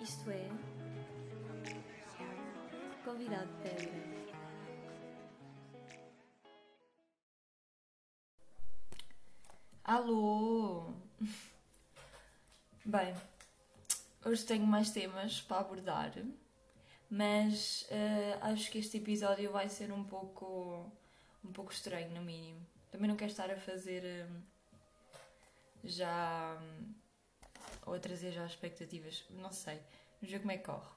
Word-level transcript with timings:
Isto 0.00 0.30
é. 0.30 0.48
Convidado 3.04 3.50
pedra. 3.62 4.00
Alô! 9.84 10.94
Bem, 12.82 13.14
hoje 14.24 14.44
tenho 14.46 14.66
mais 14.66 14.90
temas 14.90 15.42
para 15.42 15.60
abordar, 15.60 16.12
mas 17.10 17.86
eh, 17.90 18.38
acho 18.40 18.70
que 18.70 18.78
este 18.78 18.96
episódio 18.96 19.52
vai 19.52 19.68
ser 19.68 19.92
um 19.92 20.02
pouco, 20.02 20.90
um 21.44 21.52
pouco 21.52 21.72
estranho, 21.72 22.10
no 22.14 22.22
mínimo. 22.22 22.66
Também 22.90 23.06
não 23.06 23.16
quero 23.16 23.32
estar 23.32 23.50
a 23.50 23.56
fazer 23.56 24.02
eh, 24.02 24.26
já. 25.84 26.56
hum, 26.58 26.99
ou 27.90 27.96
a 27.96 27.98
trazer 27.98 28.30
já 28.30 28.46
expectativas, 28.46 29.24
não 29.30 29.50
sei. 29.50 29.80
Vamos 30.20 30.32
ver 30.32 30.38
como 30.38 30.52
é 30.52 30.58
que 30.58 30.64
corre. 30.64 30.88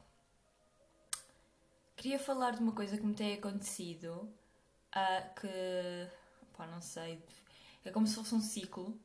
Queria 1.96 2.20
falar 2.20 2.52
de 2.52 2.60
uma 2.60 2.72
coisa 2.72 2.98
que 2.98 3.06
me 3.06 3.16
tem 3.16 3.34
acontecido, 3.34 4.32
ah, 4.92 5.22
que. 5.40 6.08
pá, 6.56 6.68
não 6.68 6.82
sei. 6.82 7.20
É 7.84 7.90
como 7.90 8.06
se 8.06 8.16
fosse 8.16 8.36
um 8.36 8.42
ciclo. 8.42 9.00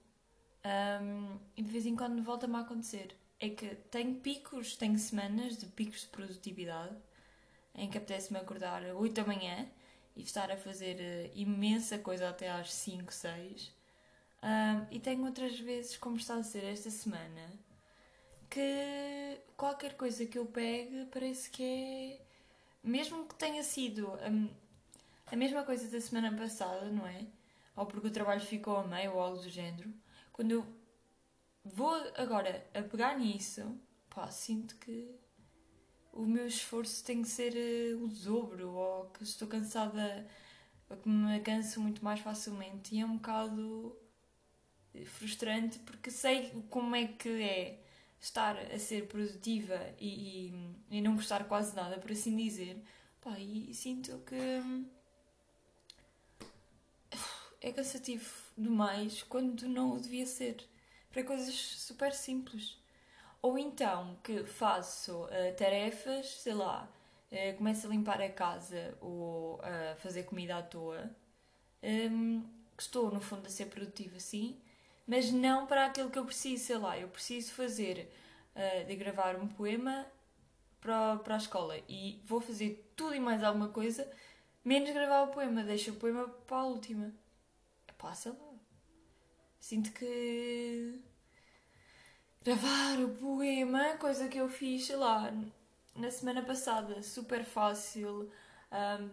Ahm, 0.65 1.39
e 1.57 1.63
de 1.63 1.71
vez 1.71 1.87
em 1.87 1.97
quando 1.97 2.23
volta-me 2.23 2.57
a 2.57 2.61
acontecer. 2.61 3.17
É 3.41 3.49
que 3.49 3.75
tenho 3.91 4.17
picos, 4.17 4.77
tenho 4.77 4.99
semanas 4.99 5.57
de 5.57 5.67
picos 5.67 6.03
de 6.03 6.09
produtividade 6.09 6.97
em 7.75 7.89
que 7.89 7.97
apetece-me 7.97 8.39
acordar 8.39 8.85
às 8.85 8.95
8 8.95 9.15
da 9.15 9.25
manhã 9.25 9.67
e 10.17 10.23
estar 10.23 10.51
a 10.51 10.57
fazer 10.57 11.01
eh, 11.01 11.31
imensa 11.35 11.99
coisa 11.99 12.29
até 12.29 12.51
às 12.51 12.73
5, 12.73 13.13
6. 13.13 13.73
Ahm, 14.43 14.87
e 14.91 15.01
tenho 15.01 15.25
outras 15.25 15.59
vezes, 15.59 15.97
como 15.97 16.17
está 16.17 16.35
a 16.35 16.43
ser 16.43 16.65
esta 16.65 16.91
semana, 16.91 17.68
que 18.51 19.41
qualquer 19.57 19.97
coisa 19.97 20.27
que 20.27 20.39
eu 20.39 20.47
pegue 20.47 21.07
parece 21.07 21.51
que 21.51 21.63
é. 21.63 22.23
Mesmo 22.83 23.27
que 23.27 23.35
tenha 23.35 23.63
sido 23.63 24.09
hum, 24.29 24.49
a 25.27 25.37
mesma 25.37 25.65
coisa 25.65 25.89
da 25.89 26.01
semana 26.01 26.35
passada, 26.37 26.87
não 26.91 27.07
é? 27.07 27.27
Ou 27.77 27.87
porque 27.87 28.09
o 28.09 28.11
trabalho 28.11 28.41
ficou 28.41 28.77
a 28.77 28.87
meio 28.87 29.15
ou 29.15 29.21
algo 29.21 29.39
do 29.39 29.49
género. 29.49 29.93
Quando 30.33 30.53
eu 30.53 30.67
vou 31.65 31.95
agora 32.17 32.67
a 32.75 32.83
pegar 32.83 33.19
nisso, 33.19 33.79
pá, 34.11 34.31
sinto 34.31 34.77
que 34.77 35.15
o 36.13 36.23
meu 36.23 36.47
esforço 36.47 37.05
tem 37.05 37.23
que 37.23 37.29
ser 37.29 37.55
eh, 37.57 37.95
o 37.95 38.09
dobro, 38.09 38.71
ou 38.75 39.07
que 39.11 39.23
estou 39.23 39.47
cansada, 39.49 40.27
ou 40.89 40.97
que 40.97 41.09
me 41.09 41.41
canso 41.41 41.81
muito 41.81 42.05
mais 42.05 42.21
facilmente. 42.21 42.95
E 42.95 43.01
é 43.01 43.07
um 43.07 43.17
bocado 43.17 43.97
frustrante 45.05 45.79
porque 45.81 46.11
sei 46.11 46.51
como 46.71 46.97
é 46.97 47.07
que 47.07 47.29
é 47.43 47.88
estar 48.21 48.57
a 48.59 48.79
ser 48.79 49.07
produtiva 49.07 49.79
e, 49.99 50.51
e, 50.91 50.99
e 50.99 51.01
não 51.01 51.15
gostar 51.15 51.45
quase 51.45 51.75
nada, 51.75 51.99
por 51.99 52.13
assim 52.13 52.37
dizer. 52.37 52.83
Pá, 53.21 53.39
e 53.39 53.75
sinto 53.75 54.19
que 54.27 54.63
é 57.61 57.73
cansativo 57.73 58.31
demais 58.57 59.23
quando 59.23 59.69
não 59.69 59.93
o 59.93 60.01
devia 60.01 60.27
ser. 60.27 60.57
Para 61.11 61.25
coisas 61.25 61.55
super 61.55 62.13
simples. 62.13 62.79
Ou 63.41 63.59
então 63.59 64.19
que 64.23 64.45
faço 64.45 65.27
eh, 65.31 65.53
tarefas, 65.53 66.27
sei 66.41 66.55
lá, 66.55 66.89
eh, 67.31 67.53
começo 67.53 67.87
a 67.87 67.91
limpar 67.91 68.21
a 68.21 68.29
casa 68.29 68.97
ou 69.01 69.61
a 69.63 69.97
fazer 69.97 70.25
comida 70.25 70.57
à 70.59 70.63
toa. 70.63 71.11
Hum, 71.83 72.43
que 72.77 72.83
estou, 72.83 73.11
no 73.11 73.21
fundo, 73.21 73.47
a 73.47 73.51
ser 73.51 73.67
produtiva, 73.67 74.19
sim, 74.21 74.61
mas 75.09 75.33
não 75.33 75.67
para 75.67 75.87
aquilo 75.87 76.11
que 76.11 76.19
eu 76.19 76.27
preciso, 76.27 76.65
sei 76.65 76.77
lá, 76.77 76.99
eu 76.99 77.09
preciso 77.09 77.55
fazer, 77.55 78.13
eh, 78.55 78.85
de 78.85 78.95
gravar 78.97 79.37
um 79.37 79.49
poema 79.49 80.07
para, 80.81 81.17
para 81.19 81.35
a 81.35 81.39
escola 81.39 81.79
e 81.89 82.21
vou 82.27 82.41
fazer 82.41 82.93
tudo 82.95 83.15
e 83.15 83.21
mais 83.21 83.43
alguma 83.43 83.69
coisa, 83.71 84.11
menos 84.65 84.91
gravar 84.93 85.23
o 85.23 85.29
poema, 85.29 85.65
deixo 85.65 85.93
o 85.93 85.97
poema 85.97 86.29
para 86.29 86.59
a 86.59 86.65
última. 86.67 87.13
Pá, 87.97 88.15
sei 88.15 88.33
lá. 88.33 88.39
Sinto 89.61 89.93
que 89.93 91.01
gravar 92.43 93.01
o 93.01 93.09
poema, 93.17 93.97
coisa 93.99 94.29
que 94.29 94.39
eu 94.39 94.49
fiz, 94.49 94.87
sei 94.87 94.97
lá, 94.97 95.33
na 95.95 96.11
semana 96.11 96.43
passada, 96.43 97.03
super 97.03 97.45
fácil 97.45 98.31
ahm, 98.71 99.11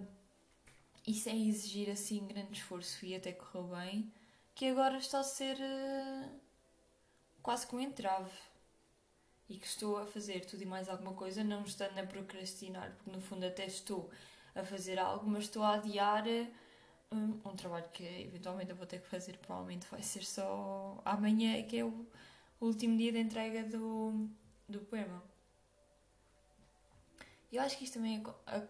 e 1.08 1.14
sem 1.14 1.48
exigir 1.50 1.90
assim 1.90 2.28
grande 2.28 2.54
esforço 2.60 3.06
e 3.06 3.16
até 3.16 3.32
correu 3.32 3.76
bem, 3.76 4.12
que 4.56 4.66
agora 4.70 4.98
está 4.98 5.20
a 5.20 5.24
ser 5.38 5.58
eh, 5.62 6.30
quase 7.42 7.66
com 7.68 7.78
um 7.78 7.80
entrave. 7.80 8.30
E 9.50 9.58
que 9.58 9.68
estou 9.68 9.98
a 9.98 10.06
fazer 10.06 10.46
tudo 10.46 10.64
e 10.64 10.66
mais 10.66 10.90
alguma 10.90 11.14
coisa, 11.14 11.44
não 11.44 11.64
estando 11.64 11.98
a 12.00 12.04
procrastinar, 12.06 12.92
porque 12.96 13.12
no 13.12 13.22
fundo 13.22 13.46
até 13.46 13.66
estou 13.66 14.10
a 14.56 14.64
fazer 14.64 14.98
algo, 15.00 15.28
mas 15.30 15.44
estou 15.46 15.62
a 15.64 15.76
adiar 15.76 16.28
eh, 16.28 16.48
um, 17.12 17.40
um 17.50 17.56
trabalho 17.56 17.88
que 17.94 18.04
eventualmente 18.04 18.72
eu 18.72 18.76
vou 18.78 18.88
ter 18.88 19.02
que 19.02 19.08
fazer, 19.08 19.38
provavelmente 19.38 19.88
vai 19.92 20.02
ser 20.04 20.24
só 20.26 21.02
amanhã, 21.06 21.62
que 21.64 21.78
é 21.80 21.86
o 21.86 22.06
último 22.62 22.98
dia 22.98 23.12
de 23.12 23.20
entrega 23.20 23.64
do, 23.64 24.28
do 24.70 24.80
poema. 24.82 25.22
Eu 27.52 27.62
acho 27.62 27.78
que 27.78 27.84
isto 27.84 27.96
também. 27.96 28.24
a- 28.48 28.62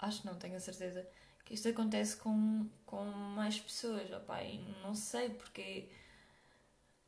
Acho 0.00 0.26
não, 0.26 0.34
tenho 0.36 0.56
a 0.56 0.60
certeza 0.60 1.06
que 1.44 1.54
isto 1.54 1.68
acontece 1.68 2.16
com, 2.16 2.68
com 2.86 3.04
mais 3.04 3.58
pessoas. 3.60 4.10
Opá, 4.10 4.42
e 4.42 4.58
não 4.82 4.94
sei 4.94 5.30
porque. 5.30 5.88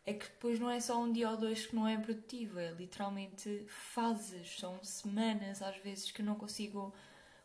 É 0.06 0.12
que 0.12 0.26
depois 0.26 0.60
não 0.60 0.68
é 0.68 0.80
só 0.80 1.00
um 1.00 1.10
dia 1.10 1.30
ou 1.30 1.36
dois 1.36 1.66
que 1.66 1.74
não 1.74 1.88
é 1.88 1.96
produtivo, 1.96 2.58
é 2.58 2.72
literalmente 2.72 3.64
fases, 3.66 4.58
são 4.58 4.82
semanas 4.84 5.62
às 5.62 5.78
vezes 5.78 6.10
que 6.10 6.22
não 6.22 6.34
consigo 6.34 6.94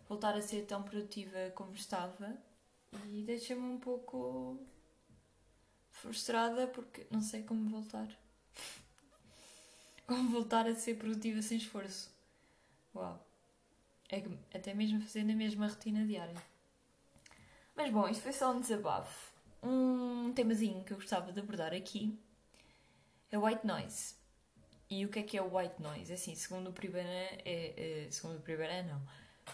voltar 0.09 0.35
a 0.35 0.41
ser 0.41 0.65
tão 0.65 0.83
produtiva 0.83 1.51
como 1.55 1.73
estava 1.73 2.37
e 3.05 3.23
deixa-me 3.23 3.61
um 3.61 3.77
pouco 3.77 4.59
frustrada 5.91 6.67
porque 6.67 7.05
não 7.11 7.21
sei 7.21 7.43
como 7.43 7.69
voltar. 7.69 8.07
Como 10.07 10.27
voltar 10.29 10.65
a 10.65 10.73
ser 10.73 10.97
produtiva 10.97 11.39
sem 11.39 11.59
esforço. 11.59 12.11
Uau. 12.95 13.23
É 14.09 14.19
que 14.19 14.39
até 14.51 14.73
mesmo 14.73 14.99
fazendo 15.01 15.31
a 15.31 15.35
mesma 15.35 15.67
rotina 15.67 16.03
diária. 16.03 16.35
Mas 17.79 17.93
bom, 17.93 18.09
isto 18.09 18.23
foi 18.23 18.33
só 18.33 18.51
um 18.51 18.59
desabafo. 18.59 19.31
Um 19.63 20.33
temazinho 20.33 20.83
que 20.83 20.91
eu 20.91 20.97
gostava 20.97 21.31
de 21.31 21.39
abordar 21.39 21.73
aqui 21.73 22.13
é 23.31 23.37
white 23.37 23.65
noise. 23.65 24.15
E 24.89 25.05
o 25.05 25.09
que 25.09 25.19
é 25.19 25.23
que 25.23 25.37
é 25.37 25.41
o 25.41 25.55
white 25.55 25.81
noise? 25.81 26.11
Assim, 26.11 26.35
segundo 26.35 26.71
o 26.71 26.73
primeiro 26.73 27.07
é, 27.07 27.37
é 27.45 28.11
segundo 28.11 28.35
o 28.39 28.41
primeiro 28.41 28.85
não. 28.85 29.01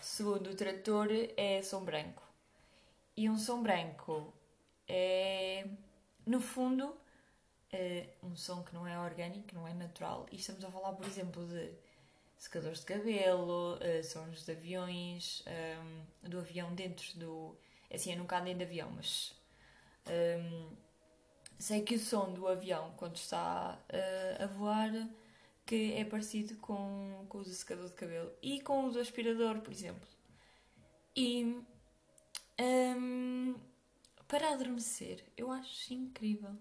Segundo 0.01 0.49
o 0.49 0.55
trator 0.55 1.07
é 1.37 1.61
som 1.61 1.85
branco. 1.85 2.23
E 3.15 3.29
um 3.29 3.37
som 3.37 3.61
branco 3.61 4.33
é, 4.87 5.67
no 6.25 6.41
fundo, 6.41 6.97
é 7.71 8.07
um 8.23 8.35
som 8.35 8.63
que 8.63 8.73
não 8.73 8.87
é 8.87 8.99
orgânico, 8.99 9.53
não 9.53 9.67
é 9.67 9.73
natural. 9.75 10.25
E 10.31 10.37
estamos 10.37 10.65
a 10.65 10.71
falar, 10.71 10.93
por 10.93 11.05
exemplo, 11.05 11.45
de 11.45 11.71
secadores 12.39 12.79
de 12.79 12.85
cabelo, 12.87 13.77
eh, 13.81 14.01
sons 14.01 14.43
de 14.43 14.51
aviões, 14.51 15.43
ehm, 15.45 16.01
do 16.23 16.39
avião 16.39 16.73
dentro 16.73 17.19
do. 17.19 17.55
Assim, 17.93 18.11
eu 18.13 18.17
nunca 18.17 18.39
andei 18.39 18.53
de 18.53 18.63
avião, 18.63 18.91
mas. 18.91 19.33
ehm, 20.07 20.69
sei 21.59 21.81
que 21.83 21.95
o 21.95 21.99
som 21.99 22.33
do 22.33 22.47
avião, 22.47 22.93
quando 22.97 23.15
está 23.17 23.79
eh, 23.89 24.37
a 24.43 24.47
voar, 24.47 24.91
que 25.65 25.93
é 25.93 26.05
parecido 26.05 26.55
com, 26.57 27.25
com 27.29 27.39
o 27.39 27.43
do 27.43 27.49
secador 27.51 27.87
de 27.87 27.93
cabelo 27.95 28.31
e 28.41 28.61
com 28.61 28.85
o 28.87 28.91
do 28.91 28.99
aspirador, 28.99 29.59
por 29.61 29.71
exemplo. 29.73 30.07
E. 31.15 31.63
ehm, 32.57 33.55
para 34.27 34.51
adormecer, 34.53 35.23
eu 35.37 35.51
acho 35.51 35.93
incrível. 35.93 36.55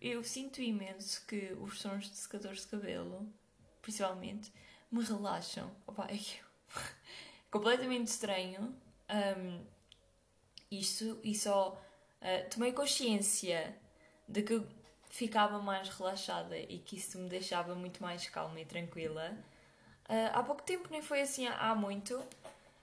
Eu 0.00 0.24
sinto 0.24 0.62
imenso 0.62 1.26
que 1.26 1.52
os 1.60 1.80
sons 1.80 2.10
de 2.10 2.16
secadores 2.16 2.62
de 2.62 2.68
cabelo, 2.68 3.28
principalmente, 3.82 4.52
me 4.90 5.02
relaxam. 5.04 5.70
Opa, 5.86 6.06
é 6.10 6.18
que 6.18 6.38
eu- 6.40 6.46
completamente 7.50 8.08
estranho. 8.08 8.74
hum, 9.10 9.64
isto 10.78 11.18
e 11.22 11.34
só 11.34 11.80
ah, 12.20 12.44
tomei 12.50 12.72
consciência 12.72 13.76
de 14.28 14.42
que 14.42 14.54
eu 14.54 14.66
ficava 15.10 15.60
mais 15.60 15.88
relaxada 15.88 16.58
e 16.58 16.78
que 16.78 16.96
isso 16.96 17.18
me 17.18 17.28
deixava 17.28 17.74
muito 17.74 18.02
mais 18.02 18.28
calma 18.28 18.60
e 18.60 18.64
tranquila. 18.64 19.36
Ah, 20.08 20.38
há 20.38 20.42
pouco 20.42 20.62
tempo, 20.62 20.88
nem 20.90 21.02
foi 21.02 21.20
assim 21.22 21.46
há, 21.46 21.74
muito, 21.74 22.22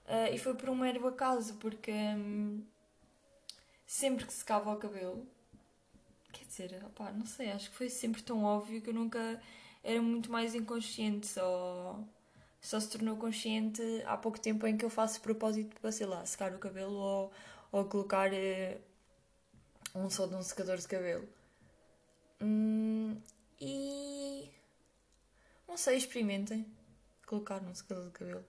ah, 0.07 0.29
e 0.29 0.37
foi 0.37 0.53
por 0.55 0.69
um 0.69 0.75
mero 0.75 1.07
acaso, 1.07 1.55
porque 1.55 1.91
hum, 1.91 2.63
sempre 3.85 4.25
que 4.25 4.33
secava 4.33 4.71
o 4.71 4.77
cabelo, 4.77 5.27
quer 6.31 6.45
dizer, 6.45 6.83
não 7.15 7.25
sei, 7.25 7.51
acho 7.51 7.69
que 7.69 7.75
foi 7.75 7.89
sempre 7.89 8.21
tão 8.23 8.43
óbvio 8.43 8.81
que 8.81 8.89
eu 8.89 8.93
nunca 8.93 9.41
era 9.83 10.01
muito 10.01 10.31
mais 10.31 10.55
inconsciente, 10.55 11.27
só, 11.27 11.99
só 12.61 12.79
se 12.79 12.89
tornou 12.89 13.17
consciente 13.17 13.81
há 14.05 14.17
pouco 14.17 14.39
tempo 14.39 14.65
em 14.65 14.77
que 14.77 14.85
eu 14.85 14.89
faço 14.89 15.21
propósito 15.21 15.79
para, 15.79 15.91
sei 15.91 16.07
lá, 16.07 16.25
secar 16.25 16.53
o 16.53 16.59
cabelo 16.59 16.93
ou, 16.95 17.31
ou 17.73 17.85
colocar 17.85 18.31
eh, 18.31 18.79
um 19.95 20.07
som 20.07 20.27
de 20.27 20.35
um 20.35 20.43
secador 20.43 20.77
de 20.77 20.87
cabelo. 20.87 21.27
Hum, 22.39 23.19
e 23.59 24.51
não 25.67 25.75
sei, 25.75 25.97
experimentem. 25.97 26.71
colocar 27.25 27.59
num 27.61 27.73
secador 27.73 28.05
de 28.05 28.11
cabelo 28.11 28.45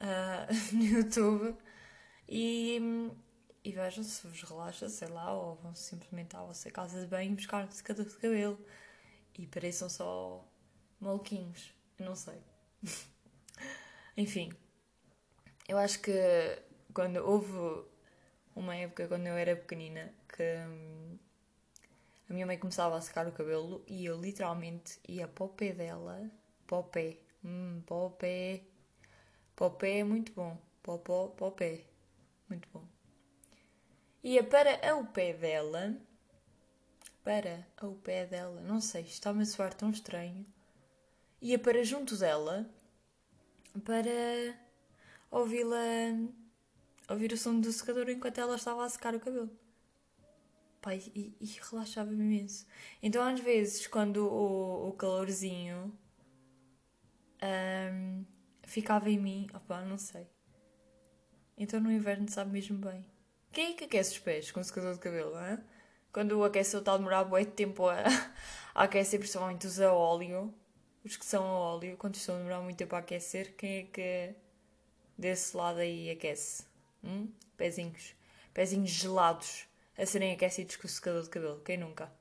uh, 0.00 0.48
no 0.74 0.82
YouTube 0.82 1.54
e, 2.26 2.80
e 3.62 3.72
vejam 3.72 4.02
se 4.02 4.26
vos 4.26 4.42
relaxa, 4.42 4.88
sei 4.88 5.08
lá, 5.08 5.34
ou 5.34 5.56
vão 5.56 5.74
simplesmente 5.74 6.34
à 6.36 6.40
vossa 6.40 6.70
casa 6.70 7.02
de 7.02 7.06
banho 7.06 7.36
buscar 7.36 7.66
um 7.66 7.70
secador 7.70 8.06
de 8.06 8.16
cabelo 8.16 8.58
e 9.38 9.46
pareçam 9.46 9.90
só 9.90 10.42
maluquinhos, 10.98 11.70
não 11.98 12.16
sei. 12.16 12.42
Enfim, 14.16 14.50
eu 15.68 15.76
acho 15.76 16.00
que 16.00 16.12
quando 16.94 17.16
houve 17.16 17.95
uma 18.56 18.74
época 18.74 19.06
quando 19.06 19.26
eu 19.26 19.34
era 19.34 19.54
pequenina 19.54 20.12
que 20.26 20.42
hum, 20.42 21.18
a 22.28 22.32
minha 22.32 22.46
mãe 22.46 22.58
começava 22.58 22.96
a 22.96 23.00
secar 23.00 23.28
o 23.28 23.32
cabelo 23.32 23.84
e 23.86 24.04
eu 24.06 24.20
literalmente 24.20 24.98
ia 25.06 25.28
para 25.28 25.44
o 25.44 25.48
pé 25.50 25.72
dela, 25.72 26.28
para 26.66 26.78
o 26.78 26.82
pé, 26.82 27.18
hum, 27.44 27.82
para 27.86 27.96
o 27.96 28.10
pé, 28.10 28.62
para 29.54 29.66
o 29.66 29.70
pé 29.70 29.98
é 29.98 30.04
muito 30.04 30.32
bom, 30.32 30.58
para 30.82 30.94
o, 30.94 30.98
para, 30.98 31.28
para 31.28 31.46
o 31.46 31.52
pé, 31.52 31.84
muito 32.48 32.68
bom. 32.72 32.84
Ia 34.24 34.42
para 34.42 34.96
o 34.96 35.06
pé 35.06 35.34
dela, 35.34 35.94
para 37.22 37.64
o 37.82 37.94
pé 37.94 38.26
dela, 38.26 38.60
não 38.62 38.80
sei, 38.80 39.02
está-me 39.02 39.42
a 39.42 39.46
soar 39.46 39.72
tão 39.74 39.90
estranho. 39.90 40.44
Ia 41.40 41.58
para 41.58 41.84
junto 41.84 42.16
dela 42.16 42.68
para 43.84 44.58
ouvi-la 45.30 45.76
ouvir 47.08 47.32
o 47.32 47.36
som 47.36 47.60
do 47.60 47.72
secador 47.72 48.08
enquanto 48.08 48.38
ela 48.38 48.56
estava 48.56 48.84
a 48.84 48.88
secar 48.88 49.14
o 49.14 49.20
cabelo. 49.20 49.50
Pai, 50.80 51.02
e, 51.14 51.36
e 51.40 51.46
relaxava-me 51.70 52.22
imenso. 52.22 52.66
Então, 53.02 53.26
às 53.26 53.40
vezes, 53.40 53.86
quando 53.86 54.26
o, 54.28 54.88
o 54.88 54.92
calorzinho 54.92 55.92
um, 57.42 58.24
ficava 58.62 59.10
em 59.10 59.18
mim, 59.18 59.46
opá, 59.54 59.82
não 59.82 59.98
sei. 59.98 60.26
Então, 61.56 61.80
no 61.80 61.90
inverno, 61.90 62.28
sabe 62.28 62.52
mesmo 62.52 62.78
bem. 62.78 63.04
Quem 63.52 63.72
é 63.72 63.74
que 63.74 63.84
aquece 63.84 64.12
os 64.12 64.18
pés 64.18 64.52
com 64.52 64.60
o 64.60 64.64
secador 64.64 64.94
de 64.94 65.00
cabelo, 65.00 65.34
hein? 65.38 65.58
Quando 66.12 66.32
o 66.32 66.44
aquecedor 66.44 66.80
está 66.80 66.92
a 66.94 66.98
demorar 66.98 67.24
muito 67.24 67.52
tempo 67.52 67.86
a, 67.88 68.02
a 68.74 68.84
aquecer, 68.84 69.18
principalmente 69.18 69.66
os 69.66 69.80
a 69.80 69.92
óleo, 69.92 70.54
os 71.04 71.16
que 71.16 71.24
são 71.24 71.44
a 71.44 71.58
óleo, 71.58 71.96
quando 71.96 72.16
estão 72.16 72.34
a 72.34 72.38
demorar 72.38 72.60
muito 72.60 72.76
tempo 72.76 72.94
a 72.94 72.98
aquecer, 72.98 73.54
quem 73.56 73.78
é 73.78 73.82
que 73.84 74.34
desse 75.16 75.56
lado 75.56 75.78
aí 75.78 76.10
aquece? 76.10 76.65
Hum? 77.02 77.32
Pezinhos. 77.56 78.14
Pezinhos 78.52 78.90
gelados 78.90 79.66
a 79.96 80.04
serem 80.04 80.32
aquecidos 80.32 80.76
com 80.76 80.86
o 80.86 80.90
secador 80.90 81.22
de 81.22 81.30
cabelo. 81.30 81.60
Quem 81.60 81.76
nunca? 81.76 82.12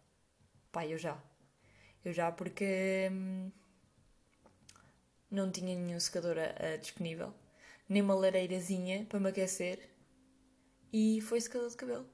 Pai, 0.72 0.94
eu 0.94 0.98
já. 0.98 1.18
Eu 2.04 2.14
já 2.14 2.32
porque 2.32 3.10
hum, 3.12 3.52
não 5.30 5.52
tinha 5.52 5.76
nenhum 5.76 6.00
secador 6.00 6.38
a, 6.38 6.74
a 6.74 6.78
disponível. 6.78 7.34
Nem 7.88 8.02
uma 8.02 8.16
lareirazinha 8.16 9.06
para 9.06 9.20
me 9.20 9.30
aquecer. 9.30 9.90
E 10.92 11.20
foi 11.22 11.42
secador 11.42 11.70
de 11.70 11.76
cabelo. 11.76 12.10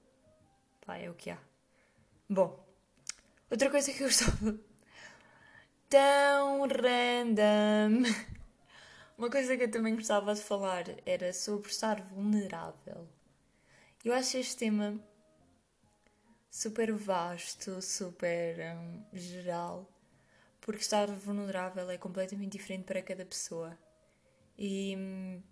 Pai, 0.85 1.05
é 1.05 1.09
o 1.09 1.13
que 1.13 1.29
há. 1.29 1.37
Bom, 2.29 2.65
outra 3.49 3.69
coisa 3.69 3.91
que 3.91 4.01
eu 4.01 4.07
gostava. 4.07 4.57
Tão 5.89 6.61
random. 6.67 8.03
Uma 9.21 9.29
coisa 9.29 9.55
que 9.55 9.65
eu 9.65 9.69
também 9.69 9.93
gostava 9.93 10.33
de 10.33 10.41
falar 10.41 10.83
era 11.05 11.31
sobre 11.31 11.69
estar 11.69 12.01
vulnerável. 12.01 13.07
Eu 14.03 14.15
acho 14.15 14.35
este 14.37 14.57
tema 14.57 14.99
super 16.49 16.91
vasto, 16.91 17.83
super 17.83 18.57
um, 18.75 19.05
geral, 19.13 19.87
porque 20.59 20.81
estar 20.81 21.05
vulnerável 21.05 21.87
é 21.91 21.99
completamente 21.99 22.53
diferente 22.53 22.85
para 22.85 22.99
cada 23.03 23.23
pessoa. 23.23 23.77
E 24.57 24.95
um, 24.97 25.43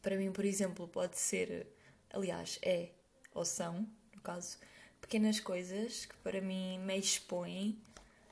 para 0.00 0.14
mim, 0.14 0.30
por 0.30 0.44
exemplo, 0.44 0.86
pode 0.86 1.18
ser, 1.18 1.66
aliás, 2.08 2.60
é 2.62 2.90
ou 3.34 3.44
são, 3.44 3.84
no 4.14 4.20
caso, 4.22 4.58
pequenas 5.00 5.40
coisas 5.40 6.06
que 6.06 6.16
para 6.18 6.40
mim 6.40 6.78
me 6.78 6.96
expõem 6.96 7.82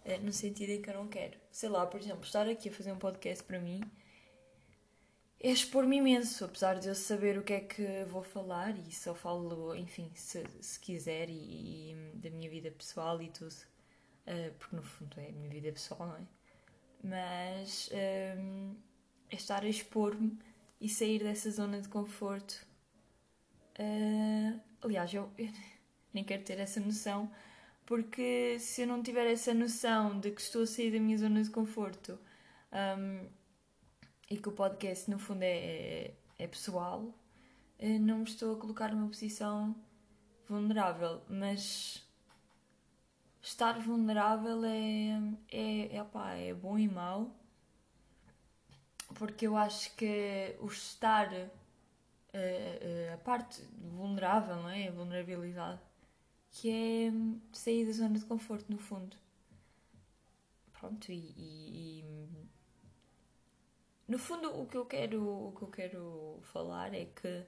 eh, 0.07 0.19
no 0.19 0.33
sentido 0.33 0.71
em 0.71 0.81
que 0.81 0.89
eu 0.89 0.95
não 0.95 1.09
quero. 1.09 1.39
Sei 1.51 1.69
lá, 1.69 1.85
por 1.87 2.01
exemplo, 2.01 2.25
estar 2.25 2.49
aqui 2.49 2.69
a 2.69 2.73
fazer 2.73 2.93
um 2.93 2.99
podcast 2.99 3.43
para 3.45 3.59
mim 3.59 3.81
é 5.41 5.51
expor-me 5.51 5.97
imenso, 5.99 6.45
apesar 6.45 6.79
de 6.79 6.89
eu 6.89 6.95
saber 6.95 7.39
o 7.39 7.43
que 7.43 7.53
é 7.53 7.61
que 7.61 8.05
vou 8.05 8.23
falar 8.23 8.77
e 8.79 8.91
só 8.93 9.15
falo, 9.15 9.75
enfim, 9.77 10.11
se, 10.15 10.43
se 10.61 10.81
quiser, 10.81 11.29
e, 11.29 11.93
e, 11.93 11.95
da 12.15 12.31
minha 12.31 12.49
vida 12.49 12.71
pessoal 12.71 13.21
e 13.21 13.29
tudo, 13.29 13.53
uh, 13.53 14.55
porque 14.59 14.75
no 14.77 14.83
fundo 14.83 15.21
é 15.21 15.29
a 15.29 15.33
minha 15.33 15.49
vida 15.51 15.71
pessoal, 15.73 16.09
não 16.09 16.17
é? 16.17 16.27
Mas 17.03 17.91
um, 18.39 18.77
é 19.31 19.37
estar 19.37 19.63
a 19.63 19.69
expor-me 19.69 20.39
e 20.81 20.89
sair 20.89 21.23
dessa 21.23 21.51
zona 21.51 21.81
de 21.81 21.89
conforto. 21.89 22.67
Uh, 23.79 24.59
aliás, 24.83 25.13
eu, 25.13 25.31
eu 25.37 25.49
nem 26.15 26.25
quero 26.25 26.43
ter 26.45 26.59
essa 26.59 26.81
noção 26.81 27.31
porque 27.87 28.59
se 28.59 28.83
eu 28.83 28.87
não 28.89 29.03
tiver 29.03 29.27
essa 29.31 29.55
noção 29.55 30.19
de 30.19 30.33
que 30.33 30.41
estou 30.41 30.65
a 30.65 30.67
sair 30.67 30.91
da 30.91 30.99
minha 30.99 31.17
zona 31.17 31.43
de 31.43 31.51
conforto 31.51 32.19
um, 32.99 33.29
e 34.29 34.37
que 34.37 34.49
o 34.49 34.53
podcast 34.53 35.09
no 35.09 35.19
fundo 35.21 35.45
é, 35.45 35.57
é, 35.57 36.15
é 36.37 36.47
pessoal, 36.49 37.15
eh, 37.79 37.99
não 37.99 38.19
me 38.19 38.25
estou 38.25 38.57
a 38.57 38.61
colocar 38.61 38.93
numa 38.93 39.07
posição 39.07 39.77
vulnerável, 40.49 41.23
mas 41.29 42.05
estar 43.41 43.79
vulnerável 43.79 44.65
é, 44.65 45.21
é, 45.53 45.97
é, 45.97 46.03
opa, 46.03 46.33
é 46.33 46.53
bom 46.53 46.77
e 46.77 46.89
mau, 46.89 47.31
porque 49.15 49.47
eu 49.47 49.57
acho 49.57 49.95
que 49.95 50.57
o 50.59 50.67
estar, 50.67 51.33
a, 51.33 51.49
eh, 52.33 52.79
eh, 52.83 53.13
a 53.15 53.19
parte 53.19 53.63
vulnerável, 53.79 54.57
não 54.57 54.71
é? 54.71 54.89
A 54.89 54.93
vulnerabilidade 54.93 55.81
que 56.57 56.71
é 56.71 57.13
sair 57.53 57.85
da 57.85 57.93
zona 57.93 58.19
de 58.19 58.25
conforto, 58.25 58.73
no 58.73 58.79
fundo. 58.79 59.15
Pronto, 60.73 61.13
e, 61.13 61.35
e, 61.37 62.01
e, 62.01 62.05
no 64.09 64.19
fundo 64.19 64.49
o 64.59 64.67
que 64.67 64.77
eu 64.77 64.87
quero, 64.87 65.23
o 65.23 65.53
que 65.53 65.63
eu 65.63 65.69
quero 65.69 66.39
falar 66.45 66.95
é 66.95 67.05
que 67.07 67.45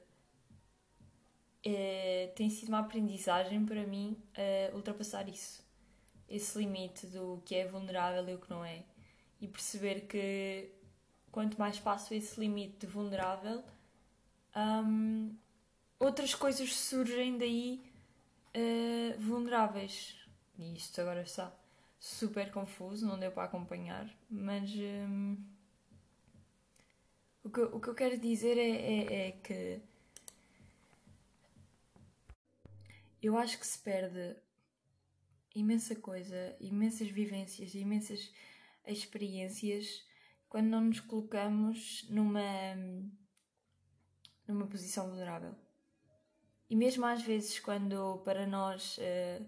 é, 1.64 2.32
tem 2.36 2.50
sido 2.50 2.68
uma 2.68 2.80
aprendizagem 2.80 3.64
para 3.64 3.86
mim 3.86 4.14
uh, 4.36 4.76
ultrapassar 4.76 5.26
isso. 5.26 5.66
Esse 6.28 6.58
limite 6.58 7.06
do 7.06 7.40
que 7.46 7.54
é 7.54 7.66
vulnerável 7.66 8.28
e 8.28 8.34
o 8.34 8.38
que 8.38 8.50
não 8.50 8.62
é. 8.62 8.84
E 9.40 9.48
perceber 9.48 10.02
que 10.02 10.70
quanto 11.32 11.58
mais 11.58 11.78
passo 11.78 12.12
esse 12.12 12.38
limite 12.38 12.80
de 12.80 12.86
vulnerável, 12.86 13.64
um, 14.54 15.34
outras 15.98 16.34
coisas 16.34 16.76
surgem 16.76 17.38
daí 17.38 17.87
uh, 18.54 19.20
vulneráveis. 19.20 20.16
E 20.58 20.74
isto 20.74 21.00
agora 21.00 21.22
está 21.22 21.52
super 21.98 22.50
confuso, 22.52 23.06
não 23.06 23.18
deu 23.18 23.30
para 23.32 23.44
acompanhar, 23.44 24.08
mas 24.30 24.70
um, 24.74 25.36
o, 27.42 27.50
que, 27.50 27.60
o 27.60 27.80
que 27.80 27.88
eu 27.88 27.94
quero 27.94 28.18
dizer 28.18 28.56
é, 28.56 28.70
é, 28.70 29.28
é 29.28 29.32
que 29.32 29.80
eu 33.22 33.36
acho 33.36 33.58
que 33.58 33.66
se 33.66 33.78
perde 33.78 34.36
imensa 35.54 35.96
coisa, 35.96 36.56
imensas 36.60 37.08
vivências, 37.08 37.74
imensas 37.74 38.32
experiências 38.86 40.04
quando 40.48 40.66
não 40.68 40.80
nos 40.82 41.00
colocamos 41.00 42.06
numa 42.08 42.40
numa 44.46 44.66
posição 44.66 45.08
vulnerável. 45.08 45.54
E 46.70 46.76
mesmo 46.76 47.04
às 47.06 47.22
vezes, 47.22 47.58
quando 47.60 48.18
para 48.24 48.46
nós. 48.46 48.98
Uh, 48.98 49.46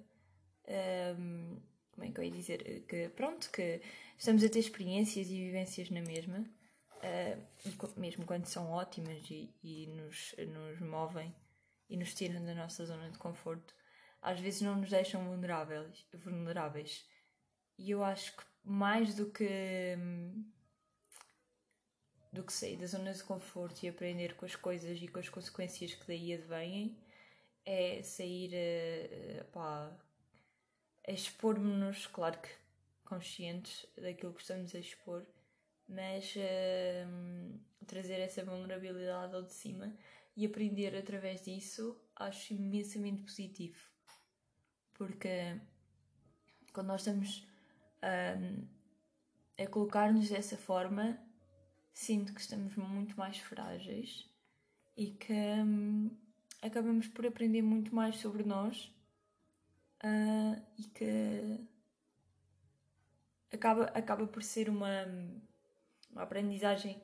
eh, 0.64 1.14
um, 1.18 1.54
ehm, 1.54 1.62
como 1.92 2.06
é 2.06 2.10
que 2.12 2.20
eu 2.20 2.24
ia 2.24 2.30
dizer? 2.30 2.84
Que 2.86 3.08
pronto, 3.10 3.50
que 3.50 3.82
estamos 4.16 4.42
a 4.42 4.48
ter 4.48 4.60
experiências 4.60 5.28
e 5.28 5.34
vivências 5.34 5.90
na 5.90 6.00
mesma, 6.00 6.38
uh, 6.38 8.00
mesmo 8.00 8.24
quando 8.24 8.46
são 8.46 8.70
ótimas 8.70 9.30
e, 9.30 9.54
e 9.62 9.86
nos, 9.88 10.34
nos 10.38 10.80
movem 10.80 11.34
e 11.90 11.96
nos 11.96 12.14
tiram 12.14 12.42
da 12.44 12.54
nossa 12.54 12.86
zona 12.86 13.10
de 13.10 13.18
conforto, 13.18 13.74
às 14.22 14.38
vezes 14.40 14.62
não 14.62 14.76
nos 14.76 14.90
deixam 14.90 15.24
vulneráveis. 15.24 16.06
vulneráveis. 16.14 17.04
E 17.78 17.90
eu 17.90 18.02
acho 18.04 18.36
que 18.36 18.44
mais 18.64 19.14
do 19.14 19.30
que. 19.30 19.96
Um, 19.98 20.44
do 22.32 22.44
que 22.44 22.52
sair 22.52 22.76
da 22.76 22.86
zona 22.86 23.12
de 23.12 23.24
conforto 23.24 23.82
e 23.82 23.88
aprender 23.88 24.36
com 24.36 24.46
as 24.46 24.54
coisas 24.54 25.02
e 25.02 25.08
com 25.08 25.18
as 25.18 25.28
consequências 25.28 25.94
que 25.94 26.06
daí 26.06 26.32
advêm, 26.34 26.96
é 27.64 28.02
sair 28.02 28.52
a, 29.40 29.44
pá, 29.44 29.92
a 31.06 31.12
expor-nos, 31.12 32.06
claro 32.06 32.40
que 32.40 32.48
conscientes 33.04 33.86
daquilo 33.96 34.32
que 34.32 34.42
estamos 34.42 34.74
a 34.74 34.78
expor, 34.78 35.26
mas 35.88 36.34
uh, 36.36 37.60
trazer 37.86 38.20
essa 38.20 38.44
vulnerabilidade 38.44 39.34
ao 39.34 39.42
de 39.42 39.52
cima 39.52 39.92
e 40.36 40.46
aprender 40.46 40.96
através 40.96 41.44
disso 41.44 42.00
acho 42.14 42.54
imensamente 42.54 43.22
positivo. 43.22 43.90
Porque 44.94 45.60
quando 46.72 46.86
nós 46.86 47.00
estamos 47.00 47.46
um, 48.02 48.66
a 49.62 49.66
colocar-nos 49.66 50.28
dessa 50.28 50.56
forma, 50.56 51.18
sinto 51.92 52.32
que 52.32 52.40
estamos 52.40 52.76
muito 52.76 53.16
mais 53.16 53.38
frágeis 53.38 54.30
e 54.96 55.10
que 55.10 55.32
hum, 55.32 56.10
acabamos 56.62 57.08
por 57.08 57.26
aprender 57.26 57.62
muito 57.62 57.94
mais 57.94 58.16
sobre 58.16 58.42
nós 58.42 58.92
uh, 60.04 60.62
e 60.78 60.84
que 60.84 61.68
acaba, 63.52 63.84
acaba 63.86 64.26
por 64.26 64.42
ser 64.42 64.68
uma, 64.68 65.06
uma 66.10 66.22
aprendizagem 66.22 67.02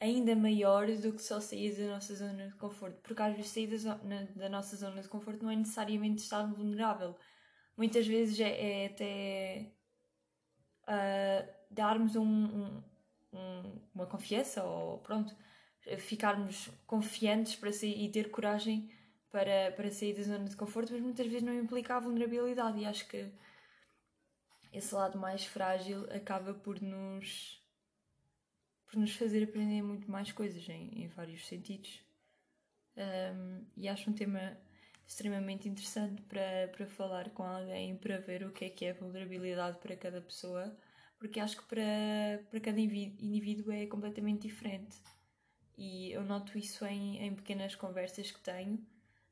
ainda 0.00 0.34
maior 0.34 0.86
do 0.96 1.12
que 1.12 1.22
só 1.22 1.40
sair 1.40 1.76
da 1.76 1.94
nossa 1.94 2.14
zona 2.14 2.48
de 2.48 2.54
conforto, 2.56 3.00
porque 3.02 3.22
às 3.22 3.36
vezes 3.36 3.52
sair 3.52 3.68
da, 3.68 3.94
da 4.34 4.48
nossa 4.48 4.76
zona 4.76 5.00
de 5.00 5.08
conforto 5.08 5.44
não 5.44 5.50
é 5.50 5.56
necessariamente 5.56 6.22
estar 6.22 6.42
vulnerável. 6.42 7.16
Muitas 7.76 8.06
vezes 8.06 8.38
é, 8.40 8.82
é 8.82 8.86
até 8.86 9.72
uh, 10.88 11.52
darmos 11.70 12.16
um, 12.16 12.24
um, 12.24 12.82
um, 13.32 13.80
uma 13.94 14.06
confiança 14.06 14.64
ou 14.64 14.98
pronto, 14.98 15.34
ficarmos 15.98 16.68
confiantes 16.86 17.56
para 17.56 17.72
sair 17.72 18.04
e 18.04 18.10
ter 18.10 18.30
coragem 18.30 18.90
para, 19.30 19.72
para 19.72 19.90
sair 19.90 20.14
da 20.14 20.22
zona 20.22 20.48
de 20.48 20.56
conforto, 20.56 20.92
mas 20.92 21.02
muitas 21.02 21.26
vezes 21.26 21.42
não 21.42 21.54
implica 21.54 21.96
a 21.96 22.00
vulnerabilidade 22.00 22.78
e 22.78 22.84
acho 22.84 23.08
que 23.08 23.32
esse 24.72 24.94
lado 24.94 25.18
mais 25.18 25.44
frágil 25.44 26.04
acaba 26.12 26.54
por 26.54 26.80
nos 26.80 27.60
por 28.86 28.98
nos 28.98 29.14
fazer 29.16 29.44
aprender 29.44 29.82
muito 29.82 30.10
mais 30.10 30.30
coisas 30.32 30.68
em, 30.68 31.02
em 31.02 31.08
vários 31.08 31.46
sentidos. 31.46 32.02
Um, 32.94 33.64
e 33.74 33.88
acho 33.88 34.10
um 34.10 34.12
tema 34.12 34.54
extremamente 35.06 35.66
interessante 35.66 36.20
para, 36.22 36.68
para 36.70 36.86
falar 36.86 37.30
com 37.30 37.42
alguém, 37.42 37.96
para 37.96 38.18
ver 38.18 38.44
o 38.44 38.52
que 38.52 38.66
é 38.66 38.70
que 38.70 38.84
é 38.84 38.92
vulnerabilidade 38.92 39.78
para 39.78 39.96
cada 39.96 40.20
pessoa, 40.20 40.76
porque 41.18 41.40
acho 41.40 41.56
que 41.56 41.64
para, 41.64 42.44
para 42.50 42.60
cada 42.60 42.78
indivíduo 42.78 43.72
é 43.72 43.86
completamente 43.86 44.42
diferente. 44.42 44.96
E 45.76 46.12
eu 46.12 46.22
noto 46.22 46.58
isso 46.58 46.84
em, 46.84 47.18
em 47.24 47.34
pequenas 47.34 47.74
conversas 47.74 48.30
que 48.30 48.40
tenho, 48.40 48.78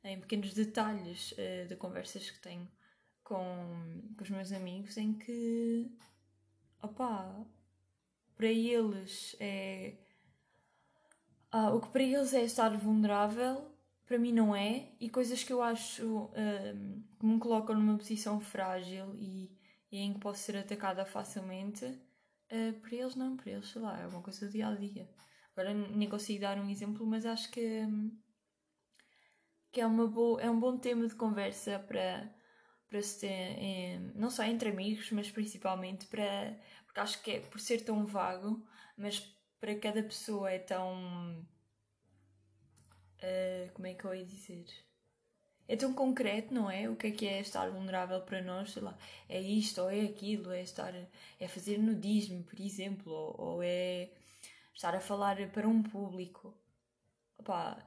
em 0.03 0.21
pequenos 0.21 0.55
detalhes 0.55 1.33
uh, 1.33 1.69
de 1.69 1.77
conversas 1.77 2.31
que 2.31 2.39
tenho 2.39 2.69
com, 3.31 4.03
com 4.17 4.23
os 4.23 4.31
meus 4.31 4.51
amigos, 4.53 4.97
em 4.97 5.13
que, 5.13 5.91
opá, 6.83 7.33
para 8.37 8.49
eles 8.49 9.37
é. 9.39 9.95
Ah, 11.53 11.71
o 11.75 11.81
que 11.81 11.89
para 11.89 12.03
eles 12.03 12.33
é 12.33 12.43
estar 12.43 12.71
vulnerável, 12.77 13.71
para 14.07 14.19
mim 14.19 14.33
não 14.33 14.55
é, 14.55 14.89
e 15.01 15.09
coisas 15.09 15.45
que 15.45 15.53
eu 15.53 15.63
acho 15.63 16.05
um, 16.05 17.03
que 17.19 17.27
me 17.27 17.39
colocam 17.39 17.75
numa 17.75 17.99
posição 17.99 18.41
frágil 18.41 19.15
e, 19.17 19.51
e 19.91 19.99
em 19.99 20.15
que 20.15 20.21
posso 20.21 20.41
ser 20.43 20.57
atacada 20.57 21.05
facilmente, 21.05 21.85
uh, 21.85 22.73
para 22.81 22.95
eles 22.95 23.15
não, 23.17 23.37
para 23.37 23.51
eles, 23.51 23.69
sei 23.69 23.83
lá, 23.83 24.01
é 24.01 24.07
uma 24.07 24.23
coisa 24.23 24.47
do 24.47 24.53
dia 24.53 24.69
a 24.69 24.75
dia. 24.75 25.09
Agora 25.52 25.75
nem 25.75 26.09
consigo 26.09 26.40
dar 26.40 26.59
um 26.59 26.71
exemplo, 26.71 27.07
mas 27.07 27.26
acho 27.26 27.50
que, 27.50 27.87
que 29.73 29.80
é, 29.80 29.87
uma 29.87 30.07
boa, 30.07 30.40
é 30.40 30.50
um 30.50 30.59
bom 30.59 30.78
tema 30.78 31.07
de 31.07 31.14
conversa 31.14 31.78
para, 31.78 32.33
para 32.88 33.02
se 33.02 33.21
ter, 33.21 34.00
não 34.14 34.30
só 34.30 34.45
entre 34.45 34.71
amigos, 34.71 35.11
mas 35.12 35.30
principalmente 35.30 36.07
para, 36.07 36.59
porque 36.87 37.00
acho 37.00 37.23
que 37.23 37.33
é 37.33 37.40
por 37.40 37.61
ser 37.61 37.83
tão 37.85 38.07
vago, 38.07 38.64
mas 38.97 39.21
para 39.61 39.78
cada 39.78 40.02
pessoa 40.02 40.50
é 40.50 40.59
tão. 40.59 41.47
Uh, 43.23 43.71
como 43.75 43.87
é 43.87 43.95
que 43.95 44.04
eu 44.04 44.14
ia 44.14 44.25
dizer? 44.25 44.64
É 45.69 45.76
tão 45.76 45.95
concreto, 45.95 46.52
não 46.52 46.71
é? 46.71 46.88
O 46.88 46.97
que 46.97 47.07
é 47.09 47.11
que 47.12 47.26
é 47.26 47.40
estar 47.40 47.71
vulnerável 47.71 48.21
para 48.23 48.42
nós? 48.42 48.73
Sei 48.73 48.83
lá, 48.83 48.99
é 49.28 49.40
isto 49.40 49.83
ou 49.83 49.90
é 49.90 50.00
aquilo, 50.00 50.50
é 50.50 50.62
estar. 50.62 50.92
é 51.38 51.49
fazer 51.49 51.78
nudismo, 51.78 52.42
por 52.42 52.59
exemplo, 52.59 53.12
ou, 53.12 53.40
ou 53.40 53.62
é 53.62 54.11
estar 54.81 54.95
a 54.95 55.01
falar 55.01 55.37
para 55.51 55.69
um 55.69 55.83
público. 55.83 56.57
Opa, 57.37 57.87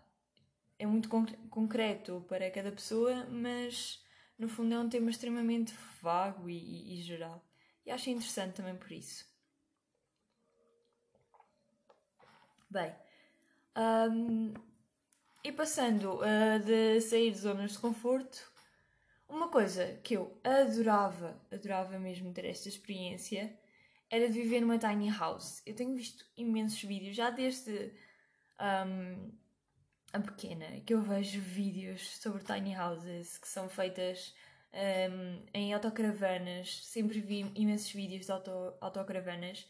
é 0.78 0.86
muito 0.86 1.10
concreto 1.50 2.24
para 2.30 2.52
cada 2.52 2.72
pessoa, 2.72 3.26
mas 3.26 4.00
no 4.38 4.48
fundo 4.48 4.76
é 4.76 4.80
um 4.80 4.88
tema 4.88 5.10
extremamente 5.10 5.74
vago 6.04 6.48
e, 6.48 6.56
e, 6.56 6.94
e 6.94 7.02
geral. 7.02 7.44
E 7.84 7.90
acho 7.90 8.12
interessante 8.12 8.58
também 8.58 8.76
por 8.76 8.92
isso. 8.92 9.26
Bem, 12.70 12.96
um, 13.76 14.54
e 15.44 15.52
passando 15.52 16.20
uh, 16.20 16.60
de 16.64 17.02
sair 17.02 17.32
de 17.32 17.40
zonas 17.40 17.72
de 17.72 17.80
conforto, 17.80 18.52
uma 19.28 19.48
coisa 19.48 20.00
que 20.04 20.16
eu 20.16 20.40
adorava, 20.44 21.42
adorava 21.52 21.98
mesmo 21.98 22.32
ter 22.32 22.46
esta 22.46 22.70
experiência, 22.70 23.60
era 24.14 24.30
de 24.30 24.40
viver 24.40 24.62
numa 24.62 24.78
tiny 24.78 25.10
house. 25.10 25.64
Eu 25.66 25.74
tenho 25.74 25.96
visto 25.96 26.24
imensos 26.38 26.80
vídeos, 26.84 27.16
já 27.16 27.32
desde 27.32 27.92
um, 28.62 29.32
a 30.14 30.20
pequena, 30.20 30.80
que 30.82 30.94
eu 30.94 31.02
vejo 31.02 31.42
vídeos 31.42 32.20
sobre 32.20 32.44
tiny 32.44 32.78
houses 32.78 33.40
que 33.40 33.48
são 33.48 33.68
feitas 33.68 34.36
um, 34.72 35.44
em 35.52 35.74
autocaravanas, 35.74 36.86
sempre 36.86 37.20
vi 37.20 37.52
imensos 37.56 37.92
vídeos 37.92 38.28
de 38.28 38.32
auto, 38.32 38.52
autocaravanas. 38.80 39.68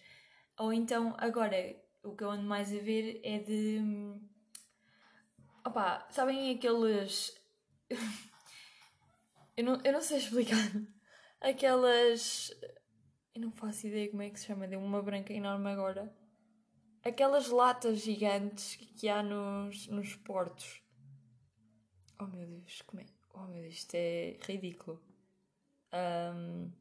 Ou 0.60 0.74
então, 0.74 1.16
agora, 1.20 1.56
o 2.04 2.14
que 2.14 2.26
eu 2.26 2.30
ando 2.30 2.44
mais 2.44 2.68
a 2.74 2.80
ver 2.80 3.22
é 3.24 3.40
de. 3.40 3.80
Hum, 3.80 4.28
Opa, 5.66 6.06
sabem 6.12 6.54
aqueles. 6.54 7.34
eu, 9.56 9.64
não, 9.64 9.82
eu 9.86 9.94
não 9.94 10.02
sei 10.02 10.18
explicar. 10.18 10.58
Aquelas. 11.40 12.52
Eu 13.36 13.42
não 13.42 13.52
faço 13.52 13.88
ideia 13.88 14.10
como 14.10 14.22
é 14.22 14.30
que 14.30 14.40
se 14.40 14.46
chama, 14.46 14.68
deu 14.68 14.80
uma 14.80 15.02
branca 15.02 15.34
enorme 15.34 15.68
agora. 15.70 16.14
Aquelas 17.04 17.50
latas 17.50 18.00
gigantes 18.00 18.76
que 18.76 19.10
há 19.10 19.24
nos, 19.24 19.88
nos 19.88 20.16
portos. 20.16 20.84
Oh 22.20 22.28
meu 22.28 22.46
Deus, 22.46 22.82
como 22.84 23.02
é? 23.02 23.06
Oh 23.34 23.46
meu 23.48 23.64
Deus, 23.64 23.74
isto 23.74 23.96
é 23.96 24.38
ridículo. 24.42 25.02
Um... 25.92 26.72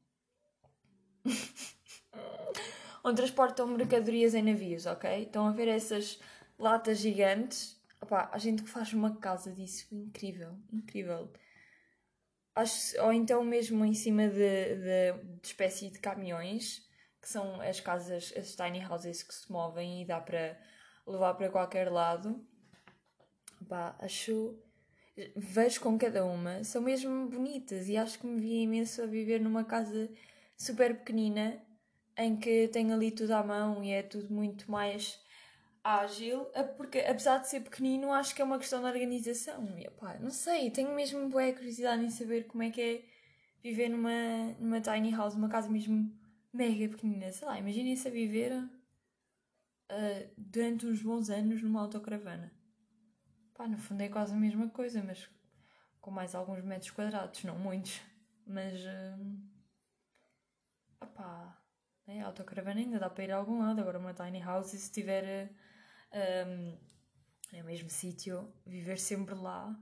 Onde 3.02 3.16
transportam 3.16 3.66
mercadorias 3.66 4.34
em 4.34 4.42
navios, 4.42 4.84
ok? 4.84 5.22
Estão 5.22 5.46
a 5.46 5.52
ver 5.52 5.68
essas 5.68 6.20
latas 6.58 6.98
gigantes? 6.98 7.80
Opa, 8.00 8.28
a 8.30 8.38
gente 8.38 8.62
que 8.62 8.68
faz 8.68 8.92
uma 8.92 9.16
casa 9.16 9.50
disso, 9.52 9.86
incrível, 9.90 10.54
incrível. 10.70 11.32
Acho, 12.54 13.00
ou 13.02 13.12
então 13.12 13.42
mesmo 13.42 13.84
em 13.84 13.94
cima 13.94 14.28
de, 14.28 14.36
de, 14.36 15.12
de 15.40 15.46
espécie 15.46 15.90
de 15.90 15.98
caminhões, 15.98 16.86
que 17.20 17.28
são 17.28 17.60
as 17.60 17.80
casas, 17.80 18.32
as 18.36 18.54
tiny 18.54 18.84
houses 18.84 19.22
que 19.22 19.34
se 19.34 19.50
movem 19.50 20.02
e 20.02 20.04
dá 20.04 20.20
para 20.20 20.58
levar 21.06 21.34
para 21.34 21.50
qualquer 21.50 21.90
lado. 21.90 22.44
Opa, 23.60 23.96
acho 24.00 24.58
vejo 25.36 25.80
com 25.80 25.98
cada 25.98 26.24
uma, 26.24 26.64
são 26.64 26.80
mesmo 26.80 27.28
bonitas 27.28 27.88
e 27.88 27.96
acho 27.96 28.18
que 28.18 28.26
me 28.26 28.40
via 28.40 28.62
imenso 28.62 29.02
a 29.02 29.06
viver 29.06 29.40
numa 29.40 29.64
casa 29.64 30.10
super 30.56 30.96
pequenina 30.98 31.62
em 32.16 32.36
que 32.36 32.68
tenho 32.68 32.94
ali 32.94 33.10
tudo 33.10 33.32
à 33.32 33.42
mão 33.42 33.82
e 33.84 33.90
é 33.90 34.02
tudo 34.02 34.32
muito 34.32 34.70
mais 34.70 35.20
ágil, 35.84 36.46
porque 36.76 36.98
apesar 37.00 37.38
de 37.38 37.48
ser 37.48 37.60
pequenino, 37.60 38.12
acho 38.12 38.34
que 38.34 38.42
é 38.42 38.44
uma 38.44 38.58
questão 38.58 38.80
de 38.80 38.86
organização. 38.86 39.64
E, 39.78 39.88
não 40.20 40.30
sei, 40.30 40.70
tenho 40.70 40.94
mesmo 40.94 41.28
boa 41.28 41.52
curiosidade 41.52 42.04
em 42.04 42.10
saber 42.10 42.46
como 42.46 42.62
é 42.62 42.70
que 42.70 42.80
é 42.80 43.04
viver 43.62 43.88
numa, 43.88 44.54
numa 44.58 44.80
tiny 44.80 45.10
house, 45.10 45.34
uma 45.34 45.48
casa 45.48 45.68
mesmo 45.68 46.10
mega 46.52 46.88
pequenina. 46.88 47.32
Sei 47.32 47.46
lá, 47.46 47.58
imaginem-se 47.58 48.06
a 48.06 48.10
viver 48.10 48.52
uh, 48.52 50.30
durante 50.36 50.86
uns 50.86 51.02
bons 51.02 51.30
anos 51.30 51.62
numa 51.62 51.80
autocaravana. 51.80 52.52
Pá, 53.54 53.66
no 53.66 53.78
fundo 53.78 54.02
é 54.02 54.08
quase 54.08 54.34
a 54.34 54.36
mesma 54.36 54.68
coisa, 54.68 55.02
mas 55.02 55.28
com 56.00 56.10
mais 56.10 56.34
alguns 56.34 56.62
metros 56.64 56.90
quadrados, 56.90 57.42
não 57.44 57.58
muitos. 57.58 58.00
Mas. 58.46 58.80
Uh, 58.80 59.40
opá, 61.00 61.60
né? 62.06 62.22
a 62.22 62.26
autocaravana 62.26 62.80
ainda 62.80 62.98
dá 62.98 63.10
para 63.10 63.24
ir 63.24 63.32
a 63.32 63.36
algum 63.36 63.60
lado. 63.60 63.80
Agora, 63.80 63.98
uma 63.98 64.14
tiny 64.14 64.40
house, 64.40 64.70
se 64.70 64.92
tiver 64.92 65.50
um, 66.14 66.78
no 67.52 67.64
mesmo 67.64 67.90
sítio, 67.90 68.52
viver 68.66 68.98
sempre 68.98 69.34
lá, 69.34 69.74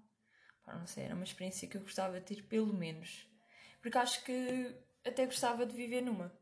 pá, 0.65 0.77
não 0.77 0.87
sei, 0.87 1.05
era 1.05 1.15
uma 1.15 1.25
experiência 1.25 1.69
que 1.69 1.77
eu 1.77 1.83
gostava 1.83 2.21
de 2.21 2.27
ter, 2.27 2.43
pelo 2.45 2.73
menos. 2.73 3.29
Porque 3.81 3.99
acho 3.99 4.25
que 4.25 4.77
até 5.05 5.25
gostava 5.25 5.65
de 5.65 5.75
viver 5.75 6.03
numa. 6.03 6.33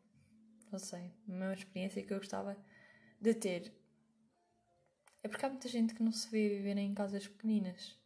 Não 0.71 0.78
sei, 0.78 1.12
uma 1.26 1.54
experiência 1.54 2.02
que 2.02 2.12
eu 2.12 2.18
gostava 2.18 2.57
de 3.21 3.35
ter. 3.35 3.73
É 5.23 5.28
porque 5.28 5.45
há 5.45 5.49
muita 5.49 5.68
gente 5.68 5.95
que 5.95 6.02
não 6.02 6.12
se 6.12 6.30
vê 6.30 6.49
viver 6.49 6.76
em 6.76 6.95
casas 6.95 7.26
pequeninas. 7.26 7.99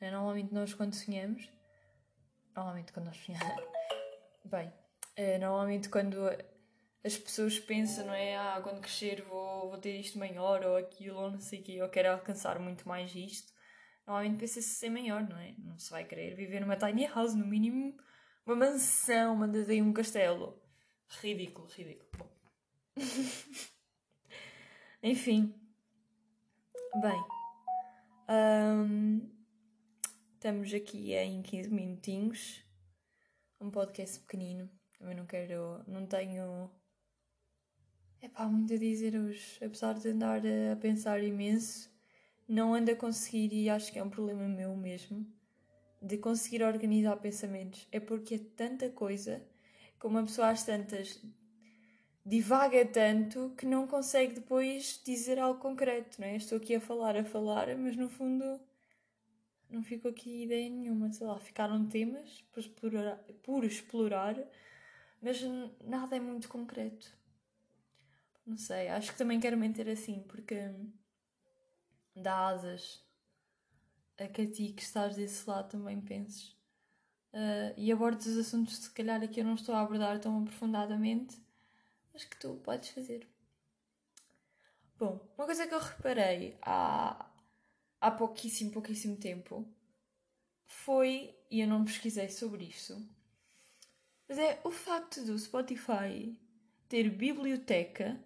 É? 0.00 0.10
Normalmente 0.10 0.52
nós 0.52 0.74
quando 0.74 0.94
sonhamos. 0.94 1.48
Normalmente 2.54 2.92
quando 2.92 3.06
nós 3.06 3.16
sonhamos. 3.16 3.64
Bem, 4.44 4.72
é, 5.16 5.38
normalmente 5.38 5.88
quando 5.88 6.16
as 7.04 7.16
pessoas 7.16 7.58
pensam, 7.58 8.06
não 8.06 8.14
é? 8.14 8.36
Ah, 8.36 8.60
quando 8.62 8.80
crescer 8.80 9.22
vou, 9.22 9.70
vou 9.70 9.78
ter 9.78 9.98
isto 9.98 10.18
maior 10.18 10.64
ou 10.64 10.76
aquilo 10.76 11.18
ou 11.18 11.30
não 11.30 11.40
sei 11.40 11.60
o 11.60 11.62
quê, 11.62 11.72
eu 11.72 11.88
quero 11.88 12.10
alcançar 12.10 12.58
muito 12.58 12.86
mais 12.86 13.14
isto. 13.14 13.52
Normalmente 14.06 14.40
pensa-se 14.40 14.68
ser 14.68 14.90
maior, 14.90 15.26
não 15.28 15.38
é? 15.38 15.54
Não 15.58 15.78
se 15.78 15.90
vai 15.90 16.04
querer 16.04 16.34
viver 16.34 16.60
numa 16.60 16.76
tiny 16.76 17.06
house, 17.06 17.34
no 17.34 17.46
mínimo 17.46 17.96
uma 18.46 18.56
mansão, 18.56 19.36
mandas 19.36 19.68
aí 19.68 19.80
um 19.80 19.92
castelo. 19.92 20.60
Ridículo, 21.20 21.68
ridículo. 21.68 22.10
Bom. 22.18 22.30
Enfim. 25.02 25.54
Bem. 27.00 27.24
hum, 28.28 29.30
estamos 30.34 30.74
aqui 30.74 31.14
em 31.14 31.42
15 31.42 31.70
minutinhos. 31.70 32.64
Um 33.60 33.70
podcast 33.70 34.20
pequenino. 34.20 34.70
Também 34.98 35.14
não 35.14 35.26
quero. 35.26 35.84
Não 35.86 36.06
tenho. 36.06 36.70
É 38.22 38.28
pá, 38.28 38.44
muito 38.46 38.74
a 38.74 38.76
dizer 38.76 39.16
hoje. 39.16 39.56
Apesar 39.64 39.94
de 39.94 40.08
andar 40.10 40.42
a 40.72 40.76
pensar 40.76 41.22
imenso, 41.22 41.90
não 42.46 42.74
ando 42.74 42.90
a 42.90 42.96
conseguir, 42.96 43.52
e 43.54 43.70
acho 43.70 43.90
que 43.90 43.98
é 43.98 44.02
um 44.04 44.10
problema 44.10 44.46
meu 44.46 44.76
mesmo, 44.76 45.26
de 46.02 46.18
conseguir 46.18 46.62
organizar 46.62 47.16
pensamentos. 47.16 47.88
É 47.90 47.98
porque 47.98 48.34
é 48.34 48.38
tanta 48.38 48.90
coisa 48.90 49.42
que 49.98 50.06
uma 50.06 50.22
pessoa 50.22 50.50
às 50.50 50.64
tantas 50.64 51.18
divaga 52.24 52.84
tanto 52.84 53.54
que 53.56 53.64
não 53.64 53.86
consegue 53.86 54.34
depois 54.34 55.00
dizer 55.04 55.38
algo 55.38 55.58
concreto, 55.60 56.20
não 56.20 56.28
é? 56.28 56.36
Estou 56.36 56.58
aqui 56.58 56.74
a 56.74 56.80
falar, 56.80 57.16
a 57.16 57.24
falar, 57.24 57.74
mas 57.78 57.96
no 57.96 58.08
fundo 58.10 58.60
não 59.70 59.82
fico 59.82 60.08
aqui 60.08 60.44
ideia 60.44 60.68
nenhuma, 60.68 61.10
sei 61.12 61.26
lá, 61.26 61.38
ficaram 61.40 61.86
temas 61.86 62.42
por 62.52 62.60
explorar, 62.60 63.16
por 63.42 63.64
explorar 63.64 64.36
mas 65.22 65.40
nada 65.84 66.16
é 66.16 66.20
muito 66.20 66.48
concreto. 66.48 67.19
Não 68.46 68.56
sei, 68.56 68.88
acho 68.88 69.12
que 69.12 69.18
também 69.18 69.38
quero 69.38 69.56
manter 69.56 69.88
assim, 69.88 70.22
porque 70.22 70.56
dá 72.14 72.48
asas 72.48 73.04
a 74.18 74.26
que 74.26 74.42
a 74.42 74.50
ti 74.50 74.72
que 74.72 74.82
estás 74.82 75.16
desse 75.16 75.48
lado 75.48 75.70
também 75.70 76.00
penses. 76.00 76.56
Uh, 77.32 77.72
e 77.76 77.92
abordes 77.92 78.26
os 78.26 78.38
assuntos 78.38 78.76
se 78.76 78.90
calhar 78.90 79.22
aqui 79.22 79.40
eu 79.40 79.44
não 79.44 79.54
estou 79.54 79.74
a 79.74 79.80
abordar 79.80 80.18
tão 80.20 80.42
aprofundadamente, 80.42 81.40
mas 82.12 82.24
que 82.24 82.36
tu 82.36 82.60
podes 82.64 82.90
fazer. 82.90 83.26
Bom, 84.98 85.18
uma 85.38 85.46
coisa 85.46 85.66
que 85.66 85.72
eu 85.72 85.78
reparei 85.78 86.58
há, 86.60 87.30
há 88.00 88.10
pouquíssimo, 88.10 88.70
pouquíssimo 88.70 89.16
tempo 89.16 89.66
foi, 90.66 91.34
e 91.50 91.60
eu 91.60 91.68
não 91.68 91.84
pesquisei 91.84 92.28
sobre 92.28 92.64
isso, 92.64 93.00
mas 94.28 94.38
é 94.38 94.60
o 94.62 94.70
facto 94.70 95.24
do 95.24 95.38
Spotify 95.38 96.36
ter 96.88 97.08
biblioteca, 97.08 98.22